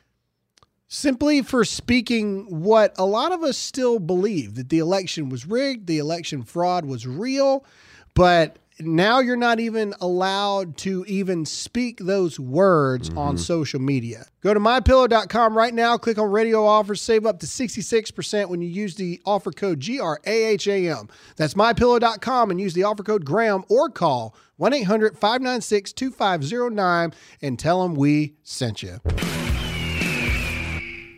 [0.87, 5.87] simply for speaking what a lot of us still believe that the election was rigged,
[5.87, 7.65] the election fraud was real,
[8.13, 13.37] but now you're not even allowed to even speak those words on mm-hmm.
[13.37, 14.27] social media.
[14.43, 18.69] Go to mypillow.com right now, click on radio offers, save up to 66% when you
[18.69, 21.09] use the offer code GRAHAM.
[21.37, 27.59] That's mypillow.com and use the offer code GRAHAM or call 1 800 596 2509 and
[27.59, 29.01] tell them we sent you.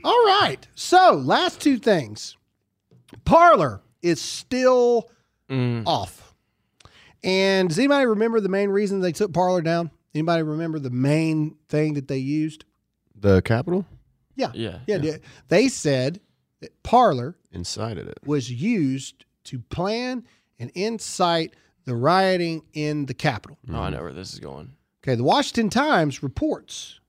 [0.05, 0.59] All right.
[0.75, 2.37] So, last two things.
[3.25, 5.11] Parler is still
[5.49, 5.83] mm.
[5.87, 6.35] off.
[7.23, 9.91] And does anybody remember the main reason they took Parler down?
[10.15, 12.65] Anybody remember the main thing that they used?
[13.15, 13.85] The Capitol
[14.37, 14.51] Yeah.
[14.55, 14.79] Yeah.
[14.87, 14.99] Yeah.
[14.99, 15.17] yeah.
[15.49, 16.21] They said
[16.61, 18.19] that Parler incited it.
[18.25, 20.25] was used to plan
[20.59, 21.55] and incite
[21.89, 23.59] the rioting in the Capitol.
[23.73, 24.73] Oh, I know where this is going.
[25.03, 27.01] Okay, the Washington Times reports.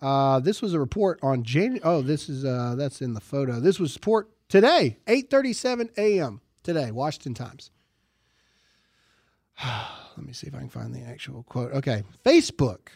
[0.00, 1.80] Uh, this was a report on January.
[1.82, 3.58] Oh, this is uh, that's in the photo.
[3.58, 6.40] This was report today, eight thirty-seven a.m.
[6.62, 7.70] today, Washington Times.
[10.16, 11.72] Let me see if I can find the actual quote.
[11.72, 12.88] Okay, Facebook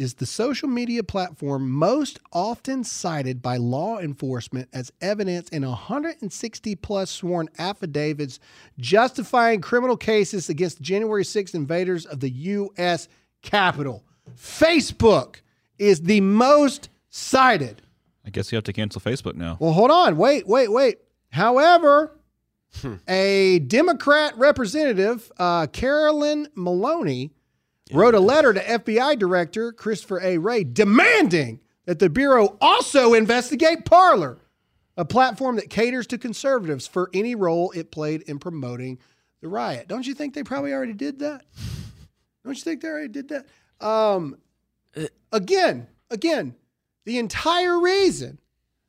[0.00, 6.74] is the social media platform most often cited by law enforcement as evidence in 160
[6.76, 8.40] plus sworn affidavits
[8.78, 13.08] justifying criminal cases against the January 6th invaders of the U.S.
[13.42, 14.02] Capitol.
[14.34, 15.42] Facebook
[15.78, 17.82] is the most cited.
[18.24, 19.58] I guess you have to cancel Facebook now.
[19.60, 20.16] Well, hold on.
[20.16, 20.96] Wait, wait, wait.
[21.28, 22.16] However,
[23.06, 27.32] a Democrat representative, uh, Carolyn Maloney,
[27.92, 30.38] wrote a letter to FBI Director Christopher A.
[30.38, 34.38] Wray demanding that the Bureau also investigate Parler,
[34.96, 38.98] a platform that caters to conservatives for any role it played in promoting
[39.40, 39.88] the riot.
[39.88, 41.44] Don't you think they probably already did that?
[42.44, 43.46] Don't you think they already did that?
[43.84, 44.36] Um,
[45.32, 46.54] again, again,
[47.04, 48.38] the entire reason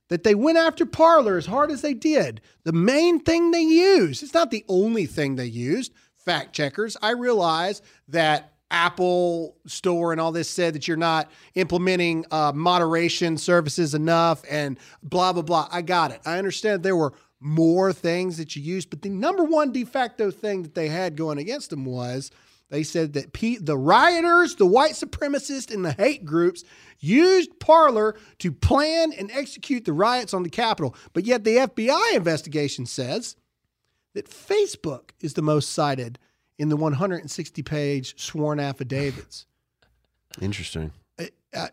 [0.10, 4.22] that they went after Parler as hard as they did, the main thing they used,
[4.22, 5.94] it's not the only thing they used.
[6.18, 12.26] Fact checkers, I realize that Apple Store and all this said that you're not implementing
[12.32, 15.68] uh, moderation services enough and blah, blah, blah.
[15.72, 16.22] I got it.
[16.26, 20.32] I understand there were more things that you used, but the number one de facto
[20.32, 22.32] thing that they had going against them was
[22.70, 26.64] they said that P- the rioters, the white supremacists, and the hate groups
[27.00, 30.96] used Parler to plan and execute the riots on the Capitol.
[31.12, 33.36] But yet the FBI investigation says
[34.14, 36.18] that Facebook is the most cited
[36.62, 39.48] in the 160 page sworn affidavits.
[40.42, 40.92] Interesting.
[41.54, 41.68] Uh,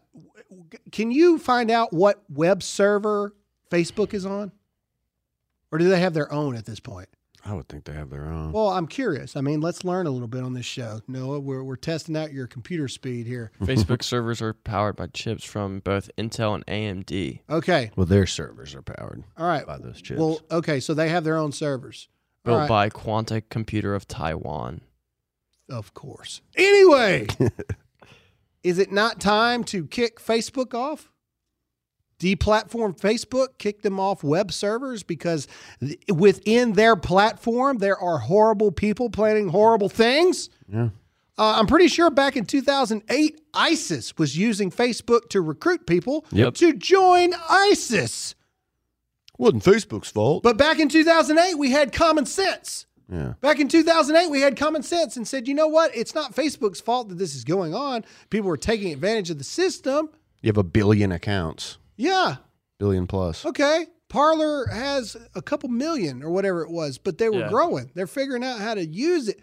[0.90, 3.34] can you find out what web server
[3.70, 4.50] Facebook is on?
[5.70, 7.08] Or do they have their own at this point?
[7.44, 8.52] I would think they have their own.
[8.52, 9.36] Well, I'm curious.
[9.36, 11.02] I mean, let's learn a little bit on this show.
[11.06, 13.52] Noah, we're, we're testing out your computer speed here.
[13.60, 17.40] Facebook servers are powered by chips from both Intel and AMD.
[17.48, 17.90] Okay.
[17.94, 19.66] Well, their servers are powered All right.
[19.66, 20.18] by those chips.
[20.18, 20.80] Well, okay.
[20.80, 22.08] So they have their own servers.
[22.48, 22.68] All Built right.
[22.68, 24.80] by Quanta Computer of Taiwan.
[25.68, 26.40] Of course.
[26.56, 27.26] Anyway,
[28.62, 31.10] is it not time to kick Facebook off?
[32.18, 35.46] Deplatform Facebook, kick them off web servers because
[35.80, 40.48] th- within their platform there are horrible people planning horrible things.
[40.72, 40.88] yeah.
[41.40, 46.54] Uh, I'm pretty sure back in 2008, ISIS was using Facebook to recruit people Yep.
[46.54, 48.34] to join ISIS.
[49.38, 50.42] Wasn't Facebook's fault.
[50.42, 52.86] But back in 2008, we had common sense.
[53.10, 53.34] Yeah.
[53.40, 55.96] Back in 2008, we had common sense and said, you know what?
[55.96, 58.04] It's not Facebook's fault that this is going on.
[58.28, 60.10] People were taking advantage of the system.
[60.42, 62.36] You have a billion accounts, Yeah.
[62.78, 63.46] billion plus.
[63.46, 63.86] Okay.
[64.08, 67.48] Parler has a couple million or whatever it was, but they were Yeah.
[67.48, 67.90] growing.
[67.94, 69.40] They're figuring out how to use it.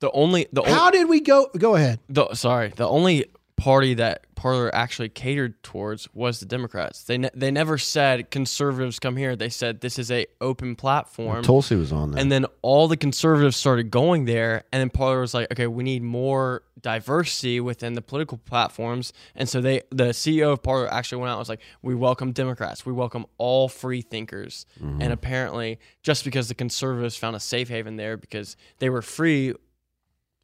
[0.00, 1.48] The only the How only, did we go?
[1.58, 1.98] Go ahead.
[2.08, 3.26] the sorry the only
[3.58, 7.02] party that Parler actually catered towards was the Democrats.
[7.02, 9.34] They ne- they never said conservatives come here.
[9.34, 11.42] They said this is a open platform.
[11.42, 12.22] Tulsi was on there.
[12.22, 15.82] And then all the conservatives started going there, and then Parler was like, "Okay, we
[15.82, 21.20] need more diversity within the political platforms." And so they, the CEO of Parler, actually
[21.20, 22.86] went out and was like, "We welcome Democrats.
[22.86, 25.02] We welcome all free thinkers." Mm-hmm.
[25.02, 29.54] And apparently, just because the conservatives found a safe haven there because they were free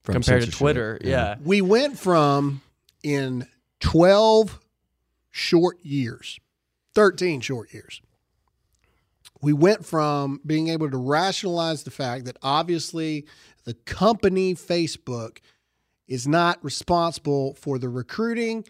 [0.03, 1.11] From compared to Twitter, yeah.
[1.11, 1.35] yeah.
[1.45, 2.61] We went from
[3.05, 3.47] in
[3.81, 4.59] 12
[5.31, 6.41] short years,
[6.95, 8.01] 13 short years.
[9.41, 13.27] We went from being able to rationalize the fact that obviously
[13.65, 15.39] the company Facebook
[16.09, 18.65] is not responsible for the recruiting,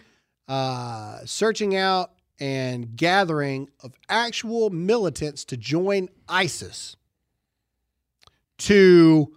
[0.49, 2.11] uh, searching out,
[2.41, 6.97] and gathering of actual militants to join ISIS.
[8.59, 9.37] To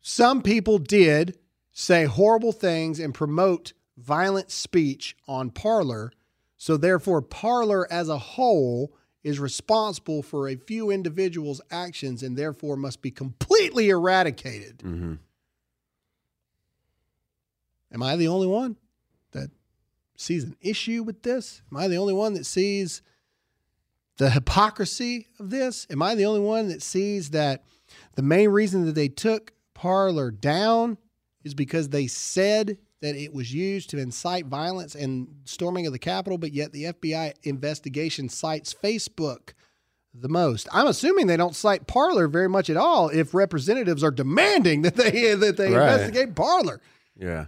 [0.00, 1.38] some people did
[1.72, 6.12] say horrible things and promote violent speech on Parler.
[6.56, 12.76] So, therefore, Parler as a whole is responsible for a few individuals' actions and therefore
[12.76, 14.78] must be completely eradicated.
[14.78, 15.14] Mm-hmm.
[17.92, 18.76] Am I the only one
[19.32, 19.50] that
[20.16, 21.62] sees an issue with this?
[21.70, 23.02] Am I the only one that sees
[24.16, 25.86] the hypocrisy of this?
[25.90, 27.64] Am I the only one that sees that
[28.14, 30.96] the main reason that they took Parler down
[31.44, 35.98] is because they said that it was used to incite violence and storming of the
[35.98, 39.52] Capitol, but yet the FBI investigation cites Facebook
[40.14, 40.68] the most.
[40.72, 44.96] I'm assuming they don't cite Parler very much at all if representatives are demanding that
[44.96, 45.92] they that they Right.
[45.92, 46.80] investigate Parler.
[47.16, 47.46] Yeah.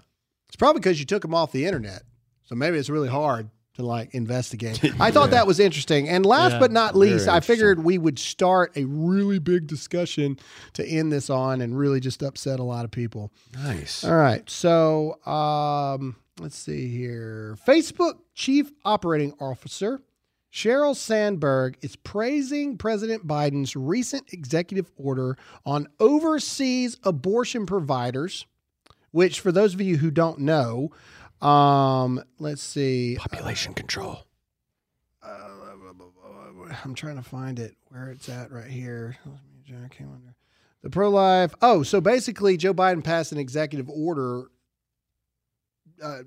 [0.49, 2.03] It's probably because you took them off the internet.
[2.45, 4.83] So maybe it's really hard to like investigate.
[5.01, 6.09] I thought that was interesting.
[6.09, 10.39] And last Yeah, but not least, I figured we would start a really big discussion
[10.75, 13.33] to end this on and really just upset a lot of people.
[13.55, 14.05] Nice.
[14.05, 14.49] All right.
[14.49, 17.57] So um, let's see here.
[17.67, 20.01] Facebook Chief Operating Officer
[20.55, 28.47] Sheryl Sandberg is praising President Biden's recent executive order on overseas abortion providers,
[29.11, 30.93] which, for those of you who don't know,
[31.45, 33.17] um, let's see.
[33.19, 34.25] Population control.
[36.85, 39.17] I'm trying to find it where it's at right here.
[40.83, 41.55] The pro life.
[41.63, 44.45] Oh, so basically, Joe Biden passed an executive order
[46.03, 46.19] uh,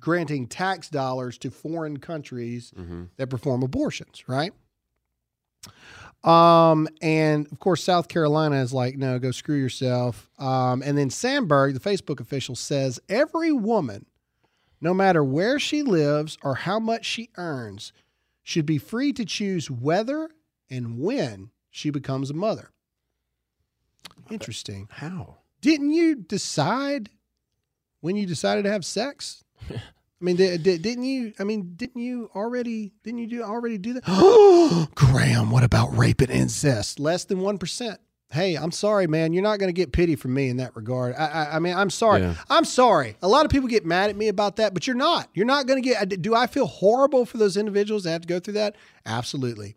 [0.00, 2.72] granting tax dollars to foreign countries
[3.16, 4.52] that perform abortions, right?
[6.24, 10.28] Um, and of course, South Carolina is like, no, go screw yourself.
[10.38, 14.06] Um, and then Sandberg, the Facebook official, says every woman,
[14.80, 17.92] no matter where she lives or how much she earns,
[18.42, 20.30] should be free to choose whether
[20.70, 22.70] and when she becomes a mother.
[24.30, 24.88] Interesting.
[24.90, 25.38] How?
[25.60, 27.10] Didn't you decide
[28.00, 29.44] when you decided to have sex?
[29.70, 31.32] I mean, did, did, didn't you?
[31.38, 32.92] I mean, didn't you already?
[33.04, 34.88] Didn't you do already do that?
[34.94, 37.00] Graham, what about rape and incest?
[37.00, 38.00] Less than one percent.
[38.32, 39.32] Hey, I'm sorry, man.
[39.32, 41.14] You're not going to get pity from me in that regard.
[41.16, 42.20] I, I, I mean, I'm sorry.
[42.20, 42.34] Yeah.
[42.48, 43.16] I'm sorry.
[43.22, 45.28] A lot of people get mad at me about that, but you're not.
[45.34, 46.00] You're not going to get.
[46.00, 48.76] Uh, do I feel horrible for those individuals that have to go through that?
[49.04, 49.76] Absolutely.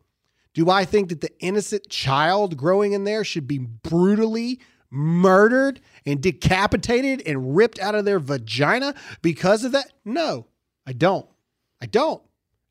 [0.54, 4.60] Do I think that the innocent child growing in there should be brutally
[4.92, 8.94] murdered and decapitated and ripped out of their vagina
[9.24, 9.92] because of that?
[10.06, 10.46] No,
[10.86, 11.28] I don't.
[11.82, 12.22] I don't.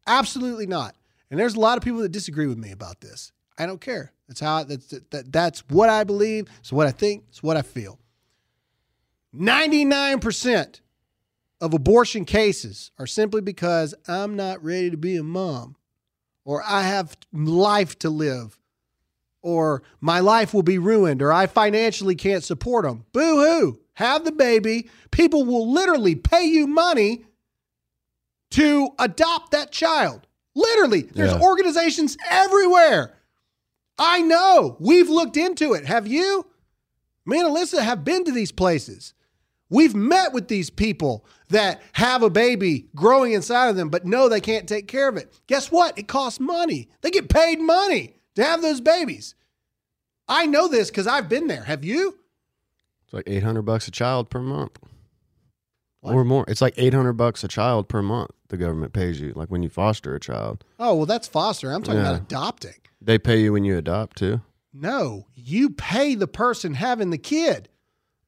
[0.06, 0.94] Absolutely not.
[1.28, 3.32] And there's a lot of people that disagree with me about this.
[3.58, 4.12] I don't care.
[4.32, 6.48] That's how that's that, that's what I believe.
[6.60, 7.24] It's what I think.
[7.28, 7.98] It's what I feel.
[9.36, 10.80] 99%
[11.60, 15.76] of abortion cases are simply because I'm not ready to be a mom
[16.46, 18.58] or I have life to live,
[19.42, 23.04] or my life will be ruined, or I financially can't support them.
[23.12, 23.80] Boo hoo.
[23.94, 24.88] Have the baby.
[25.12, 27.24] People will literally pay you money
[28.50, 30.26] to adopt that child.
[30.54, 31.40] Literally, there's Yeah.
[31.40, 33.14] organizations everywhere.
[33.98, 34.76] I know.
[34.80, 35.84] We've looked into it.
[35.86, 36.46] Have you?
[37.26, 39.14] Me and Alyssa have been to these places.
[39.70, 44.28] We've met with these people that have a baby growing inside of them, but know
[44.28, 45.32] they can't take care of it.
[45.46, 45.98] Guess what?
[45.98, 46.88] It costs money.
[47.00, 49.34] They get paid money to have those babies.
[50.28, 51.64] I know this because I've been there.
[51.64, 52.18] Have you?
[53.04, 54.78] It's like 800 bucks a child per month.
[56.02, 56.44] Or more.
[56.48, 59.68] It's like 800 bucks a child per month the government pays you like when you
[59.70, 60.62] foster a child.
[60.78, 61.70] Oh, well, that's foster.
[61.72, 62.10] I'm talking Yeah.
[62.10, 62.74] about adopting.
[63.04, 64.40] They pay you when you adopt too.
[64.72, 67.68] No, you pay the person having the kid.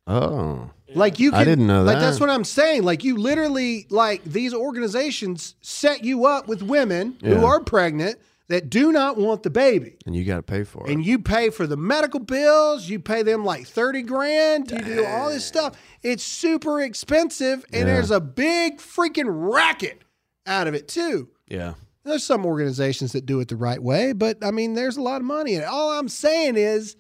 [0.07, 0.70] Oh.
[0.95, 2.01] Like you can, I didn't know Like that.
[2.01, 2.83] that's what I'm saying.
[2.85, 7.35] Like you literally like these organizations set you up with women Yeah.
[7.37, 8.18] who are pregnant
[8.49, 9.97] that do not want the baby.
[10.05, 10.93] And you got to pay for it.
[10.93, 15.07] And you pay for the medical bills, you pay them like 30 grand, you do
[15.07, 15.75] all this stuff.
[16.03, 17.95] It's super expensive and Yeah.
[17.95, 20.03] there's a big freaking racket
[20.47, 21.29] out of it too.
[21.49, 21.75] yeah.
[22.05, 25.21] There's some organizations that do it the right way, but I mean, there's a lot
[25.21, 25.67] of money in it.
[25.67, 26.97] All I'm saying is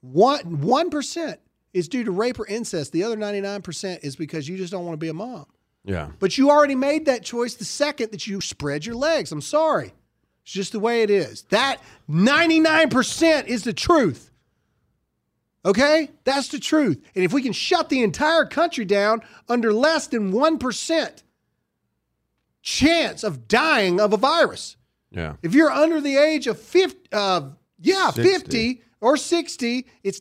[0.00, 1.40] one one percent
[1.72, 2.92] is due to rape or incest.
[2.92, 5.46] The other 99% is because you just don't want to be a mom.
[5.84, 6.10] Yeah.
[6.18, 9.32] But you already made that choice the second that you spread your legs.
[9.32, 9.92] I'm sorry.
[10.42, 11.42] It's just the way it is.
[11.50, 11.78] That
[12.08, 14.30] 99% is the truth.
[15.64, 16.10] Okay?
[16.24, 17.02] That's the truth.
[17.14, 21.22] And if we can shut the entire country down under less than 1%
[22.62, 24.76] chance of dying of a virus,
[25.10, 25.36] Yeah.
[25.42, 27.50] if you're under the age of 50, uh,
[27.80, 28.22] yeah, 60.
[28.32, 30.20] 50 or 60, it's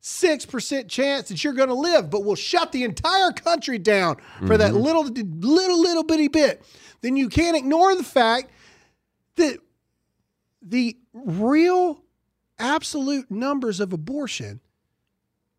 [0.00, 4.56] 99.876% chance that you're going to live, but we'll shut the entire country down for
[4.56, 4.82] that Mhm.
[4.82, 6.62] little, little, little bitty bit.
[7.02, 8.50] Then you can't ignore the fact
[9.36, 9.58] that
[10.62, 12.02] the real
[12.58, 14.60] absolute numbers of abortion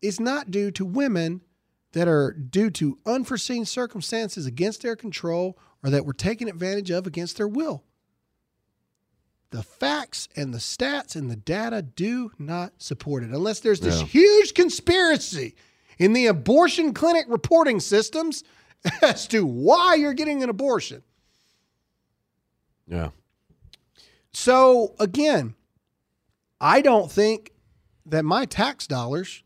[0.00, 1.40] is not due to women
[1.92, 7.06] that are due to unforeseen circumstances against their control or that were taken advantage of
[7.06, 7.84] against their will.
[9.50, 14.00] The facts and the stats and the data do not support it unless there's this
[14.00, 14.06] Yeah.
[14.06, 15.54] huge conspiracy
[15.98, 18.42] in the abortion clinic reporting systems
[19.02, 21.02] as to why you're getting an abortion.
[22.88, 23.10] Yeah.
[24.32, 25.54] So again,
[26.60, 27.52] I don't think
[28.06, 29.42] that my tax dollars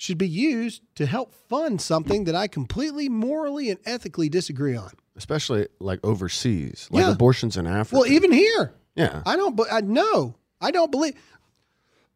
[0.00, 4.92] should be used to help fund something that I completely morally and ethically disagree on.
[5.14, 7.12] Especially like overseas, like Yeah.
[7.12, 7.96] abortions in Africa.
[8.00, 9.22] Well, even here, yeah.
[9.26, 9.60] I don't.
[9.70, 10.36] I know.
[10.58, 11.14] I don't believe.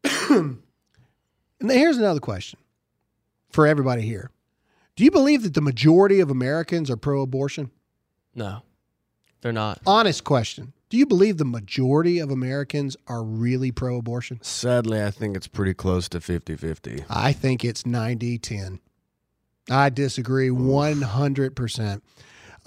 [0.29, 0.57] and
[1.59, 2.57] then here's another question
[3.51, 4.31] for everybody here:
[4.95, 7.69] Do you believe that the majority of Americans are pro-abortion?
[8.33, 8.63] No,
[9.41, 9.79] they're not.
[9.85, 14.39] Honest question: Do you believe the majority of Americans are really pro-abortion?
[14.43, 17.05] Sadly, I think it's pretty close to 50-50.
[17.09, 18.79] I think it's 90-10.
[19.69, 22.01] I disagree 100%.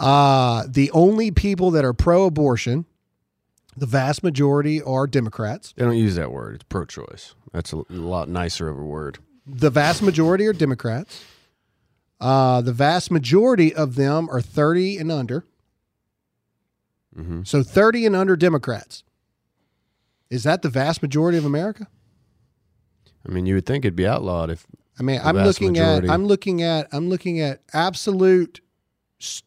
[0.01, 2.87] Uh, the only people that are pro-abortion,
[3.77, 5.73] the vast majority are Democrats.
[5.77, 6.57] They don't use that word.
[6.57, 7.37] It's pro-choice.
[7.53, 9.19] That's a lot nicer of a word.
[9.47, 11.25] The vast majority are Democrats.
[12.21, 15.45] Uh, the vast majority of them are 30 and under.
[17.19, 17.43] Mm-hmm.
[17.45, 19.03] So 30 and under Democrats.
[20.31, 21.89] Is that the vast majority of America?
[23.27, 24.67] I mean, you would think it'd be outlawed if.
[24.99, 28.61] I mean, I'm looking majority- at I'm looking at I'm looking at absolute
[29.21, 29.43] s-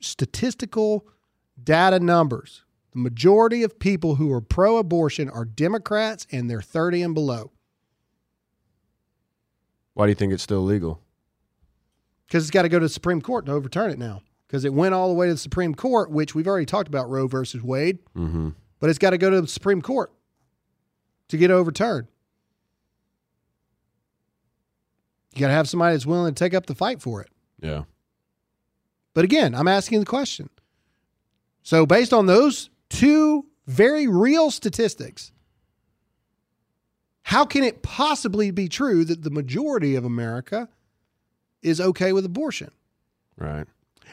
[0.00, 1.06] statistical
[1.62, 2.64] data numbers.
[2.92, 7.52] The majority of people who are pro-abortion are Democrats and they're 30 and below
[9.94, 11.02] Why do you think it's still legal?
[12.26, 14.72] because it's got to go to the Supreme Court to overturn it now because it
[14.72, 17.62] went all the way to the Supreme Court, which we've already talked about Roe versus
[17.62, 18.50] Wade, Mm-hmm.
[18.80, 20.12] but it's got to go to the Supreme Court
[21.28, 22.06] to get overturned.
[25.34, 27.28] You got to have somebody that's willing to take up the fight for it.
[27.60, 27.82] Yeah.
[29.14, 30.48] But again, I'm asking the question.
[31.62, 35.32] So, based on those two very real statistics,
[37.22, 40.68] how can it possibly be true that the majority of America
[41.60, 42.70] is okay with abortion?
[43.36, 43.66] Right.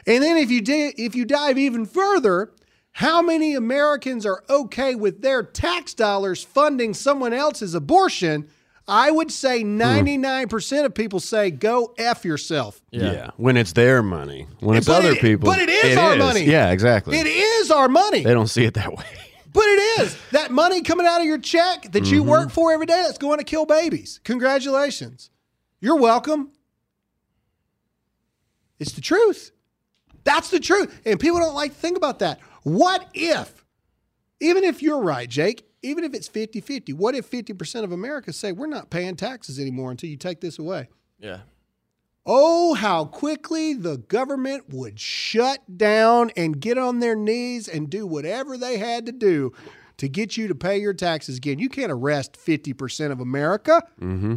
[0.06, 2.52] And then if you di- if you dive even further,
[2.92, 8.48] how many Americans are okay with their tax dollars funding someone else's abortion?
[8.86, 12.82] I would say 99% of people say go F yourself.
[12.90, 13.30] Yeah.
[13.38, 14.46] When it's their money.
[14.60, 15.46] When it's But other it- people.
[15.46, 16.42] but it is our money.
[16.44, 17.16] Yeah, exactly.
[17.18, 18.22] It is our money.
[18.24, 19.04] They don't see it that way.
[19.54, 22.26] But it is that money coming out of your check that you Mhm.
[22.26, 24.18] work for every day that's going to kill babies.
[24.24, 25.30] Congratulations.
[25.80, 26.50] You're welcome.
[28.80, 29.52] It's the truth.
[30.24, 31.00] That's the truth.
[31.04, 32.40] And people don't like to think about that.
[32.62, 33.64] What if,
[34.40, 38.32] even if you're right, Jake, even if it's 50 50, what if 50% of America
[38.32, 40.88] say we're not paying taxes anymore until you take this away?
[41.18, 41.40] Yeah.
[42.26, 48.06] Oh, how quickly the government would shut down and get on their knees and do
[48.06, 49.52] whatever they had to do
[49.98, 51.58] to get you to pay your taxes again.
[51.58, 53.82] You can't arrest 50% of America.
[54.00, 54.36] Mm-hmm.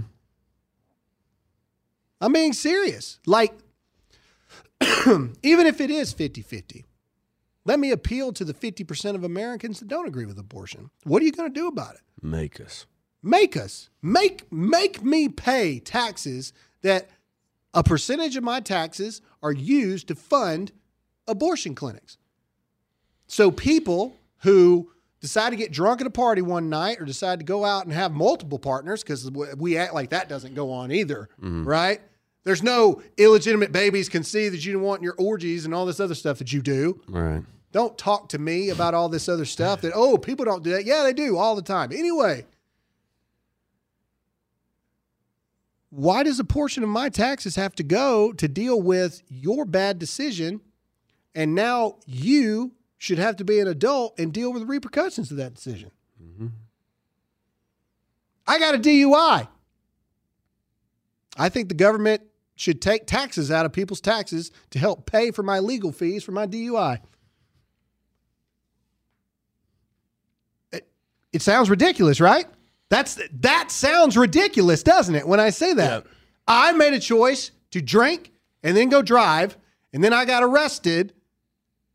[2.20, 3.20] I'm being serious.
[3.26, 3.54] Like,
[5.44, 6.86] even if it is 50 50,
[7.66, 10.90] let me appeal to the 50% of Americans that don't agree with abortion.
[11.04, 12.02] What are you going to do about it?
[12.22, 12.86] Make us.
[13.22, 17.10] make us make make me pay taxes that
[17.74, 20.72] a percentage of my taxes are used to fund
[21.28, 22.18] abortion clinics.
[23.28, 27.46] So people who decide to get drunk at a party one night or decide to
[27.46, 31.28] go out and have multiple partners because we act like that doesn't go on either,
[31.42, 31.68] mm-hmm.
[31.68, 32.02] right?
[32.44, 36.00] There's no illegitimate babies conceived that you don't want in your orgies and all this
[36.00, 37.02] other stuff that you do.
[37.08, 37.44] Right.
[37.74, 40.86] Don't talk to me about all this other stuff that, oh, people don't do that.
[40.86, 41.92] Yeah, they do all the time.
[41.92, 42.46] Anyway,
[45.90, 50.00] why does a portion of my taxes have to go to deal with your bad
[50.00, 50.62] decision?
[51.36, 55.38] And now you should have to be an adult and deal with the repercussions of
[55.38, 55.92] that decision.
[56.24, 56.48] Mm-hmm.
[58.48, 59.48] I got a DUI.
[61.38, 62.22] I think the government
[62.56, 66.32] should take taxes out of people's taxes to help pay for my legal fees for
[66.32, 67.00] my DUI.
[70.72, 70.88] It,
[71.32, 72.46] it sounds ridiculous, right?
[72.90, 75.28] That's that sounds ridiculous, doesn't it?
[75.28, 76.06] When I say that,
[76.48, 78.32] I made a choice to drink
[78.64, 79.58] and then go drive,
[79.94, 81.14] and then I got arrested,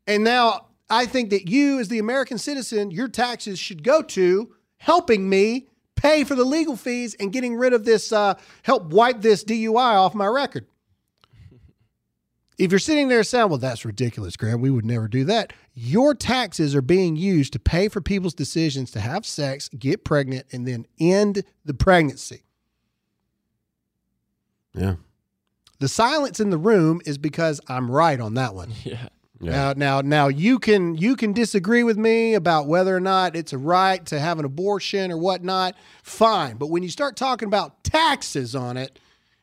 [0.07, 4.53] and now I think that you, as the American citizen, your taxes should go to
[4.77, 9.21] helping me pay for the legal fees and getting rid of this, uh, help wipe
[9.21, 10.65] this DUI off my record.
[12.57, 15.53] If you're sitting there saying, well, that's ridiculous, Graham, we would never do that.
[15.73, 20.45] Your taxes are being used to pay for people's decisions to have sex, get pregnant,
[20.51, 22.43] and then end the pregnancy.
[24.75, 24.95] Yeah.
[25.79, 28.71] The silence in the room is because I'm right on that one.
[28.83, 29.09] Yeah.
[29.51, 33.53] Now, now, now you can you can disagree with me about whether or not it's
[33.53, 35.75] a right to have an abortion or whatnot.
[36.03, 38.99] Fine, but when you start talking about taxes on it,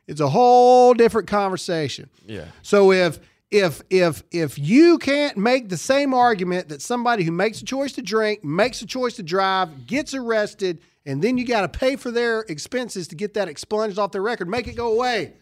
[0.06, 2.10] It's a whole different conversation.
[2.26, 2.46] Yeah.
[2.62, 3.20] So if
[3.52, 7.92] if if if you can't make the same argument that somebody who makes a choice
[7.92, 11.94] to drink, makes a choice to drive, gets arrested, and then you got to pay
[11.94, 15.34] for their expenses to get that expunged off their record, make it go away.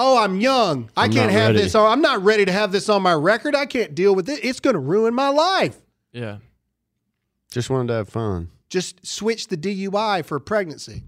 [0.00, 0.90] Oh, I'm young.
[0.96, 1.62] I I'm can't have ready.
[1.62, 1.90] this on.
[1.90, 3.56] I'm not ready to have this on my record.
[3.56, 4.44] I can't deal with it.
[4.44, 5.76] It's going to ruin my life.
[6.12, 6.38] Yeah.
[7.50, 8.50] Just wanted to have fun.
[8.70, 11.02] Just switch the DUI for pregnancy.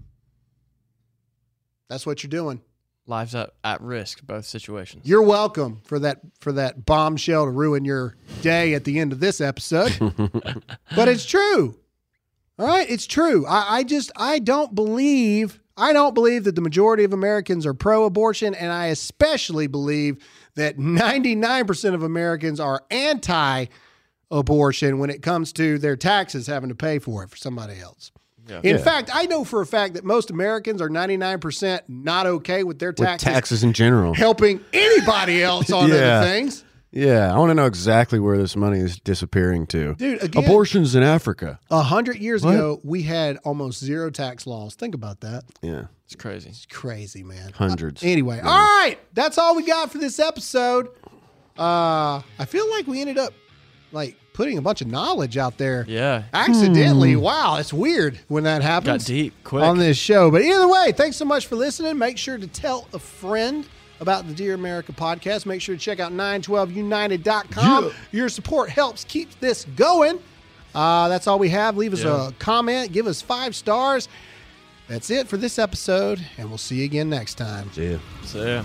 [1.87, 2.61] That's what you're doing.
[3.07, 5.05] Lives at, at risk, both situations.
[5.05, 9.19] You're welcome for that for that bombshell to ruin your day at the end of
[9.19, 9.97] this episode.
[10.95, 11.77] but it's true.
[12.59, 13.45] All right, it's true.
[13.47, 17.73] I, I just I don't believe I don't believe that the majority of Americans are
[17.73, 20.17] pro-abortion, and I especially believe
[20.55, 22.81] that 99% of Americans are
[24.29, 28.11] anti-abortion when it comes to their taxes having to pay for it for somebody else.
[28.47, 28.59] Yeah.
[28.63, 28.83] In Yeah.
[28.83, 32.89] fact, I know for a fact that most Americans are 99% not okay with their
[32.89, 34.13] With taxes, taxes in general.
[34.13, 35.95] helping anybody else on Yeah.
[36.19, 36.63] other things.
[36.93, 39.95] Yeah, I want to know exactly where this money is disappearing to.
[39.95, 41.59] Dude, again- abortions in Africa.
[41.69, 42.55] A hundred years What?
[42.55, 44.75] ago, we had almost zero tax laws.
[44.75, 45.43] Think about that.
[45.61, 46.49] Yeah, It's crazy.
[46.49, 47.53] It's crazy, man.
[47.53, 48.03] hundreds.
[48.03, 50.89] Anyway, all right, that's all we got for this episode.
[51.57, 53.33] Uh, I feel like we ended up
[53.91, 55.85] like putting a bunch of knowledge out there.
[55.87, 56.23] Yeah.
[56.33, 57.15] Accidentally.
[57.15, 59.03] Wow, it's weird when that happens.
[59.03, 59.63] Got deep quick.
[59.63, 60.31] on this show.
[60.31, 61.97] But either way, thanks so much for listening.
[61.97, 63.65] Make sure to tell a friend
[64.01, 65.45] about the Dear America podcast.
[65.45, 67.91] Make sure to check out 912united.com.
[68.11, 70.19] Your support helps keep this going.
[70.75, 71.77] Uh, that's all we have.
[71.77, 72.29] Leave us Yeah.
[72.29, 74.07] a comment, give us five stars.
[74.87, 77.69] That's it for this episode, and we'll see you again next time.
[77.75, 77.97] Yeah.
[78.25, 78.63] So, yeah.